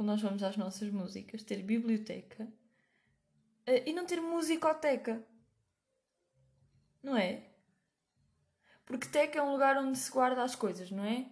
quando 0.00 0.12
nós 0.12 0.22
vamos 0.22 0.42
às 0.42 0.56
nossas 0.56 0.88
músicas, 0.88 1.42
ter 1.42 1.62
biblioteca 1.62 2.44
uh, 2.44 3.82
e 3.84 3.92
não 3.92 4.06
ter 4.06 4.18
musicoteca. 4.18 5.22
Não 7.02 7.18
é? 7.18 7.50
Porque 8.86 9.06
teca 9.08 9.40
é 9.40 9.42
um 9.42 9.52
lugar 9.52 9.76
onde 9.76 9.98
se 9.98 10.10
guarda 10.10 10.42
as 10.42 10.54
coisas, 10.54 10.90
não 10.90 11.04
é? 11.04 11.26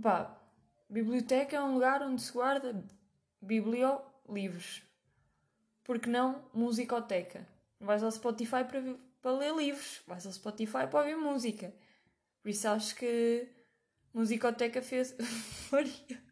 Pá, 0.00 0.34
biblioteca 0.88 1.56
é 1.56 1.60
um 1.60 1.74
lugar 1.74 2.00
onde 2.00 2.22
se 2.22 2.32
guarda 2.32 2.82
bibliolivros. 3.38 4.82
Porque 5.84 6.08
não 6.08 6.42
musicoteca? 6.54 7.46
Vais 7.78 8.02
ao 8.02 8.10
Spotify 8.10 8.64
para, 8.64 8.96
para 9.20 9.32
ler 9.32 9.54
livros, 9.54 10.00
vais 10.06 10.24
ao 10.24 10.32
Spotify 10.32 10.86
para 10.90 11.00
ouvir 11.00 11.16
música. 11.16 11.70
Por 12.42 12.48
isso 12.48 12.66
acho 12.66 12.96
que 12.96 13.46
musicoteca 14.14 14.80
fez. 14.80 15.14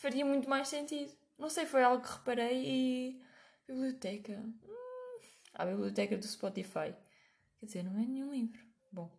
faria. 0.00 0.24
muito 0.24 0.48
mais 0.48 0.68
sentido. 0.68 1.12
Não 1.38 1.48
sei, 1.48 1.66
foi 1.66 1.82
algo 1.82 2.02
que 2.02 2.12
reparei 2.12 2.64
e. 2.64 3.22
Biblioteca. 3.66 4.32
Hum, 4.32 5.20
a 5.54 5.64
biblioteca 5.64 6.16
do 6.16 6.26
Spotify. 6.26 6.94
Quer 7.58 7.66
dizer, 7.66 7.82
não 7.84 7.92
é 8.00 8.06
nenhum 8.06 8.32
livro. 8.32 8.64
Bom. 8.90 9.10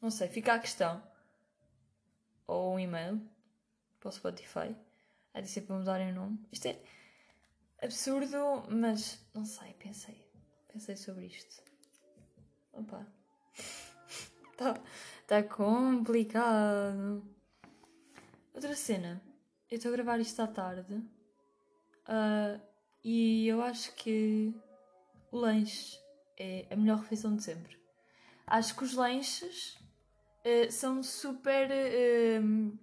Não 0.00 0.10
sei, 0.10 0.28
fica 0.28 0.54
a 0.54 0.58
questão. 0.58 1.02
Ou 2.46 2.74
um 2.74 2.80
e-mail 2.80 3.20
para 4.00 4.08
o 4.08 4.12
Spotify. 4.12 4.74
A 5.32 5.40
dizer 5.40 5.62
para 5.62 5.76
mudarem 5.76 6.10
o 6.10 6.14
nome. 6.14 6.44
Isto 6.50 6.66
é 6.66 6.82
absurdo, 7.82 8.64
mas 8.68 9.24
não 9.32 9.44
sei, 9.44 9.74
pensei. 9.74 10.26
Pensei 10.72 10.96
sobre 10.96 11.26
isto. 11.26 11.62
Opa. 12.72 13.06
Tá, 14.56 14.78
tá 15.26 15.42
complicado. 15.42 17.24
Outra 18.52 18.76
cena. 18.76 19.22
Eu 19.70 19.76
estou 19.76 19.92
a 19.92 19.92
gravar 19.92 20.18
isto 20.18 20.42
à 20.42 20.48
tarde. 20.48 20.94
Uh, 22.08 22.60
e 23.04 23.46
eu 23.46 23.62
acho 23.62 23.94
que 23.94 24.52
o 25.30 25.38
lanche 25.38 25.96
é 26.36 26.66
a 26.70 26.76
melhor 26.76 26.98
refeição 26.98 27.36
de 27.36 27.44
sempre. 27.44 27.78
Acho 28.48 28.74
que 28.74 28.82
os 28.82 28.94
lanches 28.94 29.78
uh, 30.44 30.72
são 30.72 31.04
super 31.04 31.70
uh, 31.70 32.78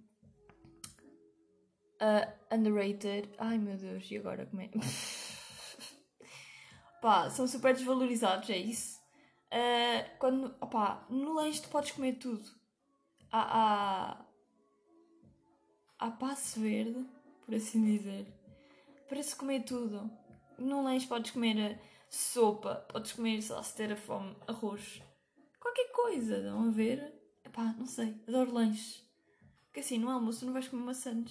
underrated. 2.50 3.28
Ai 3.36 3.58
meu 3.58 3.76
Deus, 3.76 4.10
e 4.10 4.16
agora 4.16 4.46
como 4.46 4.62
é? 4.62 4.70
Pá, 7.02 7.28
são 7.28 7.46
super 7.46 7.74
desvalorizados, 7.74 8.48
é 8.48 8.56
isso. 8.56 8.98
quando, 10.18 10.56
opá, 10.58 11.06
no 11.10 11.34
lanche 11.34 11.60
tu 11.60 11.68
podes 11.68 11.90
comer 11.90 12.14
tudo. 12.14 12.48
Há, 13.30 13.42
há, 13.42 14.24
há 15.98 16.10
passo 16.10 16.60
verde, 16.60 17.04
por 17.44 17.54
assim 17.54 17.84
dizer. 17.84 18.26
Para-se 19.08 19.34
comer 19.34 19.64
tudo. 19.64 20.10
No 20.58 20.82
lanche 20.82 21.06
podes 21.06 21.30
comer 21.30 21.80
sopa, 22.08 22.86
podes 22.90 23.12
comer, 23.12 23.42
sei 23.42 23.54
lá, 23.54 23.62
se 23.62 23.76
ter 23.76 23.92
a 23.92 23.96
fome, 23.96 24.36
arroz, 24.46 25.02
qualquer 25.60 25.92
coisa, 25.92 26.36
estão 26.38 26.66
a 26.66 26.70
ver? 26.70 27.12
Epá, 27.44 27.74
não 27.78 27.86
sei, 27.86 28.14
adoro 28.26 28.52
lanches. 28.52 29.04
Porque 29.66 29.80
assim, 29.80 29.98
no 29.98 30.10
almoço 30.10 30.44
não 30.44 30.52
vais 30.52 30.68
comer 30.68 30.84
maçãs. 30.84 31.30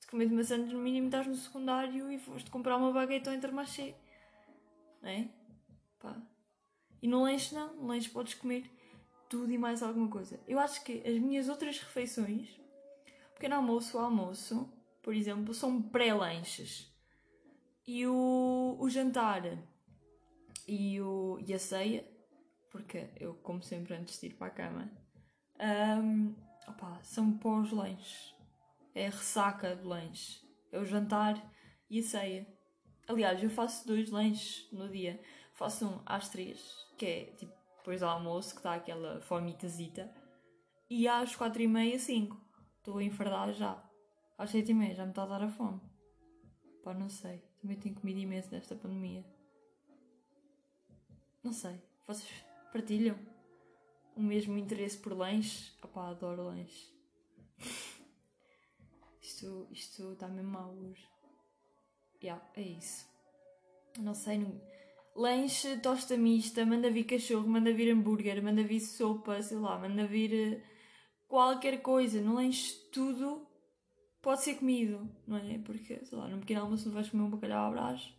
Se 0.00 0.06
comer 0.08 0.28
de 0.28 0.34
maçãs, 0.34 0.72
no 0.72 0.78
mínimo 0.78 1.06
estás 1.06 1.26
no 1.26 1.34
secundário 1.34 2.10
e 2.10 2.18
foste 2.18 2.50
comprar 2.50 2.76
uma 2.76 2.92
baguete 2.92 3.28
ou 3.28 3.34
intermarché. 3.34 3.94
Não 5.00 5.08
é? 5.08 5.28
Pá. 5.98 6.16
E 7.00 7.08
no 7.08 7.22
lanche 7.22 7.54
não, 7.54 7.74
no 7.76 7.86
lanche 7.86 8.10
podes 8.10 8.34
comer 8.34 8.70
tudo 9.28 9.52
e 9.52 9.58
mais 9.58 9.82
alguma 9.82 10.08
coisa. 10.08 10.40
Eu 10.46 10.58
acho 10.58 10.82
que 10.84 11.02
as 11.06 11.18
minhas 11.18 11.48
outras 11.48 11.78
refeições, 11.78 12.60
pequeno 13.34 13.56
almoço, 13.56 13.98
almoço, 13.98 14.72
por 15.02 15.14
exemplo, 15.14 15.52
são 15.52 15.82
pré-lanches. 15.82 16.92
E 17.86 18.06
o, 18.06 18.76
o 18.80 18.88
jantar 18.88 19.42
e, 20.66 21.00
o, 21.00 21.38
e 21.46 21.52
a 21.52 21.58
ceia, 21.58 22.08
porque 22.70 23.10
eu 23.20 23.34
como 23.34 23.62
sempre 23.62 23.94
antes 23.94 24.18
de 24.18 24.28
ir 24.28 24.34
para 24.34 24.46
a 24.46 24.50
cama, 24.50 24.90
um, 26.00 26.34
opa, 26.66 26.98
são 27.02 27.36
pós-lanches. 27.36 28.34
É 28.94 29.06
a 29.08 29.10
ressaca 29.10 29.76
do 29.76 29.88
lanche. 29.88 30.40
É 30.72 30.78
o 30.78 30.84
jantar 30.84 31.34
e 31.90 31.98
a 31.98 32.02
ceia. 32.02 32.46
Aliás, 33.06 33.42
eu 33.42 33.50
faço 33.50 33.86
dois 33.86 34.10
lanches 34.10 34.68
no 34.72 34.88
dia. 34.88 35.20
Faço 35.52 35.86
um 35.86 36.00
às 36.06 36.28
três, 36.28 36.74
que 36.96 37.06
é 37.06 37.24
tipo 37.36 37.52
depois 37.84 38.00
do 38.00 38.06
almoço, 38.06 38.54
que 38.54 38.60
está 38.60 38.74
aquela 38.74 39.20
fomitazita. 39.20 40.10
E 40.88 41.06
às 41.06 41.36
quatro 41.36 41.60
e 41.60 41.68
meia, 41.68 41.98
cinco. 41.98 42.40
Estou 42.84 42.98
a 42.98 43.02
enfardar 43.02 43.50
já. 43.54 43.82
Às 44.36 44.50
sete 44.50 44.72
e 44.72 44.74
meia 44.74 44.94
já 44.94 45.04
me 45.04 45.10
está 45.10 45.22
a 45.22 45.26
dar 45.26 45.42
a 45.42 45.48
fome. 45.48 45.80
Pá, 46.82 46.92
não 46.92 47.08
sei. 47.08 47.42
Também 47.62 47.78
tenho 47.78 47.94
comido 47.94 48.18
imenso 48.20 48.50
nesta 48.50 48.76
pandemia. 48.76 49.24
Não 51.42 51.50
sei. 51.50 51.80
Vocês 52.06 52.30
partilham 52.70 53.16
o 54.14 54.22
mesmo 54.22 54.58
interesse 54.58 54.98
por 54.98 55.14
lanche? 55.14 55.72
Opá, 55.82 56.10
adoro 56.10 56.44
lanche. 56.44 56.92
isto 59.18 59.66
isto 59.70 60.12
está 60.12 60.28
mesmo 60.28 60.50
mal 60.50 60.70
hoje. 60.70 61.08
Yeah, 62.22 62.46
é 62.54 62.60
isso. 62.60 63.08
Não 63.98 64.12
sei. 64.12 64.36
Não... 64.36 64.60
Lanche, 65.16 65.78
tosta 65.78 66.18
mista, 66.18 66.66
manda 66.66 66.90
vir 66.90 67.04
cachorro, 67.04 67.48
manda 67.48 67.72
vir 67.72 67.90
hambúrguer, 67.94 68.42
manda 68.42 68.62
vir 68.62 68.80
sopa, 68.80 69.40
sei 69.40 69.56
lá, 69.56 69.78
manda 69.78 70.06
vir 70.06 70.34
eh, 70.34 70.73
qualquer 71.34 71.82
coisa. 71.82 72.20
No 72.20 72.36
lanche 72.36 72.76
tudo 72.92 73.44
pode 74.22 74.42
ser 74.42 74.54
comido, 74.54 75.10
não 75.26 75.36
é? 75.36 75.58
Porque, 75.58 76.04
sei 76.04 76.16
lá, 76.16 76.28
num 76.28 76.38
pequeno 76.38 76.60
almoço 76.60 76.86
não 76.86 76.94
vais 76.94 77.10
comer 77.10 77.24
um 77.24 77.30
bacalhau 77.30 77.66
à 77.66 77.70
brás, 77.72 78.14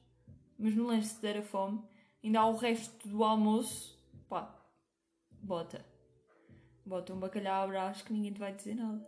mas 0.60 0.76
no 0.76 0.88
lanche 0.88 1.08
se 1.08 1.22
der 1.22 1.38
a 1.38 1.42
fome 1.42 1.82
ainda 2.22 2.42
há 2.42 2.46
o 2.46 2.58
resto 2.58 3.08
do 3.08 3.24
almoço, 3.24 3.98
pá, 4.28 4.54
bota. 5.32 5.86
Bota 6.86 7.14
um 7.14 7.20
bacalhau 7.20 7.64
à 7.64 7.68
brás 7.68 8.02
que 8.02 8.12
ninguém 8.12 8.34
te 8.34 8.40
vai 8.40 8.54
dizer 8.54 8.76
nada. 8.76 9.08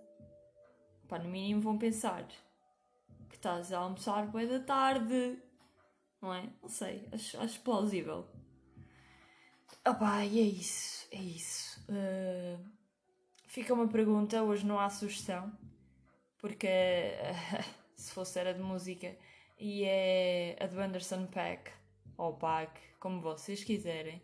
Pá, 1.10 1.20
no 1.20 1.28
mínimo 1.28 1.60
vão 1.60 1.78
pensar 1.78 2.26
que 3.28 3.36
estás 3.36 3.74
a 3.74 3.80
almoçar 3.80 4.26
boa 4.28 4.46
da 4.48 4.62
tarde, 4.62 5.38
não 6.22 6.34
é? 6.34 6.50
Não 6.62 6.70
sei, 6.70 7.10
acho, 7.12 7.38
acho 7.42 7.60
plausível. 7.60 8.26
Opá, 9.86 10.24
e 10.24 10.40
é 10.40 10.44
isso, 10.44 11.08
é 11.12 11.22
isso. 11.22 11.82
Uh, 11.90 12.77
fica 13.58 13.74
uma 13.74 13.88
pergunta, 13.88 14.44
hoje 14.44 14.64
não 14.64 14.80
há 14.80 14.88
sugestão, 14.88 15.52
porque 16.38 16.68
se 17.98 18.12
fosse 18.12 18.38
era 18.38 18.54
de 18.54 18.62
música, 18.62 19.18
e 19.58 19.84
é 19.84 20.56
a 20.60 20.68
do 20.68 20.80
Anderson 20.80 21.26
Pack 21.26 21.72
ou 22.16 22.36
Pac, 22.36 22.80
como 23.00 23.20
vocês 23.20 23.64
quiserem, 23.64 24.22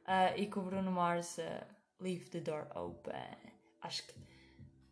uh, 0.00 0.36
e 0.36 0.48
com 0.48 0.58
o 0.58 0.62
Bruno 0.64 0.90
Mars 0.90 1.38
uh, 1.38 1.64
Leave 2.00 2.28
the 2.30 2.40
Door 2.40 2.76
Open. 2.76 3.36
Acho 3.82 4.04
que 4.04 4.14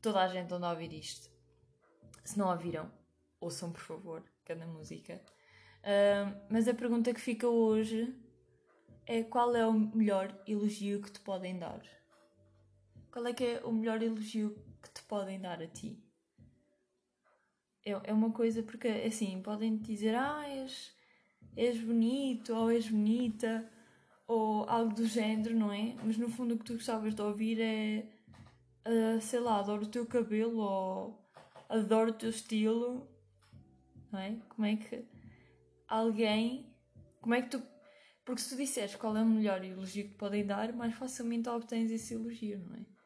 toda 0.00 0.20
a 0.20 0.28
gente 0.28 0.54
anda 0.54 0.68
a 0.68 0.70
ouvir 0.70 0.92
isto. 0.92 1.28
Se 2.24 2.38
não 2.38 2.48
ouviram, 2.48 2.88
ouçam 3.40 3.72
por 3.72 3.82
favor 3.82 4.22
cada 4.44 4.66
música. 4.66 5.20
Uh, 5.80 6.40
mas 6.48 6.68
a 6.68 6.74
pergunta 6.74 7.12
que 7.12 7.20
fica 7.20 7.48
hoje 7.48 8.16
é 9.04 9.24
qual 9.24 9.52
é 9.56 9.66
o 9.66 9.72
melhor 9.72 10.32
elogio 10.46 11.02
que 11.02 11.10
te 11.10 11.18
podem 11.18 11.58
dar? 11.58 11.82
Qual 13.10 13.26
é 13.26 13.32
que 13.32 13.44
é 13.44 13.60
o 13.64 13.72
melhor 13.72 14.02
elogio 14.02 14.56
que 14.82 14.90
te 14.90 15.02
podem 15.02 15.40
dar 15.40 15.60
a 15.60 15.66
ti? 15.66 15.98
É, 17.84 17.90
é 18.04 18.12
uma 18.12 18.30
coisa 18.30 18.62
porque 18.62 18.86
assim, 18.88 19.42
podem 19.42 19.76
te 19.78 19.92
dizer 19.92 20.14
ah, 20.14 20.46
és, 20.48 20.94
és 21.56 21.80
bonito 21.80 22.54
ou 22.54 22.70
és 22.70 22.88
bonita 22.88 23.68
ou 24.28 24.64
algo 24.68 24.94
do 24.94 25.06
género, 25.06 25.56
não 25.56 25.72
é? 25.72 25.96
Mas 26.04 26.16
no 26.16 26.28
fundo 26.28 26.54
o 26.54 26.58
que 26.58 26.64
tu 26.64 26.74
gostavas 26.74 27.14
de 27.14 27.20
ouvir 27.22 27.60
é 27.60 28.06
uh, 28.86 29.20
sei 29.20 29.40
lá, 29.40 29.58
adoro 29.58 29.84
o 29.84 29.88
teu 29.88 30.06
cabelo 30.06 30.58
ou 30.58 31.30
adoro 31.68 32.10
o 32.10 32.14
teu 32.14 32.30
estilo, 32.30 33.08
não 34.12 34.20
é? 34.20 34.36
Como 34.50 34.66
é 34.66 34.76
que 34.76 35.04
alguém, 35.88 36.72
como 37.20 37.34
é 37.34 37.42
que 37.42 37.50
tu, 37.50 37.62
porque 38.24 38.40
se 38.40 38.50
tu 38.50 38.56
disseres 38.56 38.94
qual 38.94 39.16
é 39.16 39.22
o 39.22 39.26
melhor 39.26 39.64
elogio 39.64 40.04
que 40.04 40.10
te 40.10 40.16
podem 40.16 40.46
dar, 40.46 40.72
mais 40.72 40.94
facilmente 40.94 41.48
obtens 41.48 41.90
esse 41.90 42.14
elogio, 42.14 42.60
não 42.60 42.76
é? 42.76 42.99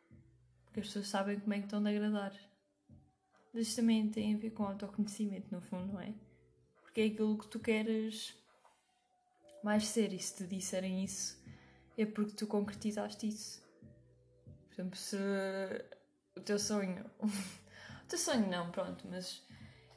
Porque 0.74 0.80
as 0.80 0.86
pessoas 0.88 1.06
sabem 1.06 1.38
como 1.38 1.54
é 1.54 1.58
que 1.58 1.66
estão 1.66 1.80
de 1.80 1.88
agradar. 1.88 2.34
Mas 3.52 3.68
isto 3.68 3.76
também 3.76 4.10
tem 4.10 4.34
a 4.34 4.38
ver 4.38 4.50
com 4.50 4.64
autoconhecimento, 4.64 5.46
no 5.54 5.60
fundo, 5.60 5.92
não 5.92 6.00
é? 6.00 6.12
Porque 6.82 7.00
é 7.02 7.04
aquilo 7.04 7.38
que 7.38 7.46
tu 7.46 7.60
queres 7.60 8.36
mais 9.62 9.86
ser, 9.86 10.12
e 10.12 10.18
se 10.18 10.34
te 10.34 10.48
disserem 10.48 11.04
isso, 11.04 11.40
é 11.96 12.04
porque 12.04 12.32
tu 12.32 12.48
concretizaste 12.48 13.28
isso. 13.28 13.62
Por 14.66 14.74
exemplo, 14.74 14.96
se 14.96 15.16
o 16.36 16.40
teu 16.40 16.58
sonho. 16.58 17.08
o 17.22 18.08
teu 18.08 18.18
sonho 18.18 18.50
não, 18.50 18.72
pronto, 18.72 19.06
mas 19.08 19.46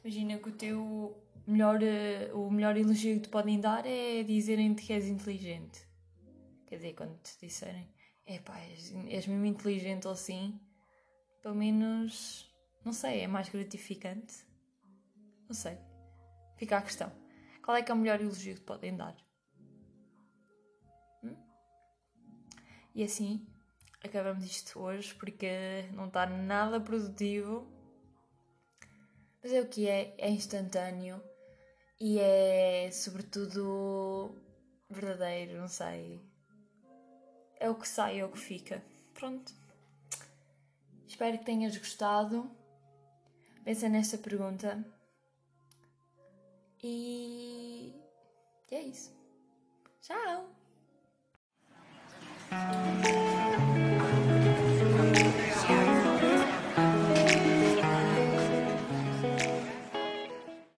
imagina 0.04 0.38
que 0.38 0.50
o 0.50 0.52
teu 0.52 1.20
melhor, 1.48 1.82
eh, 1.82 2.32
o 2.36 2.52
melhor 2.52 2.78
elogio 2.78 3.16
que 3.16 3.22
te 3.22 3.30
podem 3.30 3.60
dar 3.60 3.84
é 3.88 4.22
dizerem-te 4.22 4.84
que 4.84 4.94
és 4.94 5.08
inteligente. 5.08 5.88
Quer 6.68 6.76
dizer, 6.76 6.94
quando 6.94 7.18
te 7.24 7.36
disserem, 7.42 7.90
é 8.28 8.38
pá, 8.38 8.60
és, 8.60 8.94
és 9.08 9.26
mesmo 9.26 9.46
inteligente 9.48 10.06
ou 10.06 10.14
assim, 10.14 10.60
pelo 11.48 11.56
menos, 11.56 12.46
não 12.84 12.92
sei, 12.92 13.22
é 13.22 13.28
mais 13.28 13.48
gratificante. 13.48 14.46
Não 15.48 15.56
sei. 15.56 15.78
Fica 16.58 16.78
a 16.78 16.82
questão. 16.82 17.10
Qual 17.64 17.78
é 17.78 17.82
que 17.82 17.90
é 17.90 17.94
o 17.94 17.98
melhor 17.98 18.20
elogio 18.20 18.56
que 18.56 18.62
podem 18.64 18.98
dar? 18.98 19.16
Hum? 21.24 21.38
E 22.94 23.02
assim, 23.02 23.48
acabamos 24.04 24.44
isto 24.44 24.78
hoje 24.78 25.16
porque 25.16 25.88
não 25.94 26.08
está 26.08 26.26
nada 26.26 26.82
produtivo. 26.82 27.66
Mas 29.42 29.54
é 29.54 29.62
o 29.62 29.70
que 29.70 29.88
é, 29.88 30.16
é 30.18 30.30
instantâneo 30.30 31.24
e 31.98 32.20
é 32.20 32.92
sobretudo 32.92 34.36
verdadeiro, 34.90 35.62
não 35.62 35.70
sei. 35.70 36.22
É 37.58 37.70
o 37.70 37.76
que 37.76 37.88
sai, 37.88 38.20
é 38.20 38.26
o 38.26 38.32
que 38.34 38.38
fica. 38.38 38.84
Pronto. 39.14 39.67
Espero 41.18 41.40
que 41.40 41.46
tenhas 41.46 41.76
gostado. 41.76 42.48
Pensa 43.64 43.90
nesta 43.90 44.20
pergunta. 44.20 44.86
E 46.84 47.92
é 48.70 48.82
isso. 48.84 49.12
Tchau! 50.00 50.48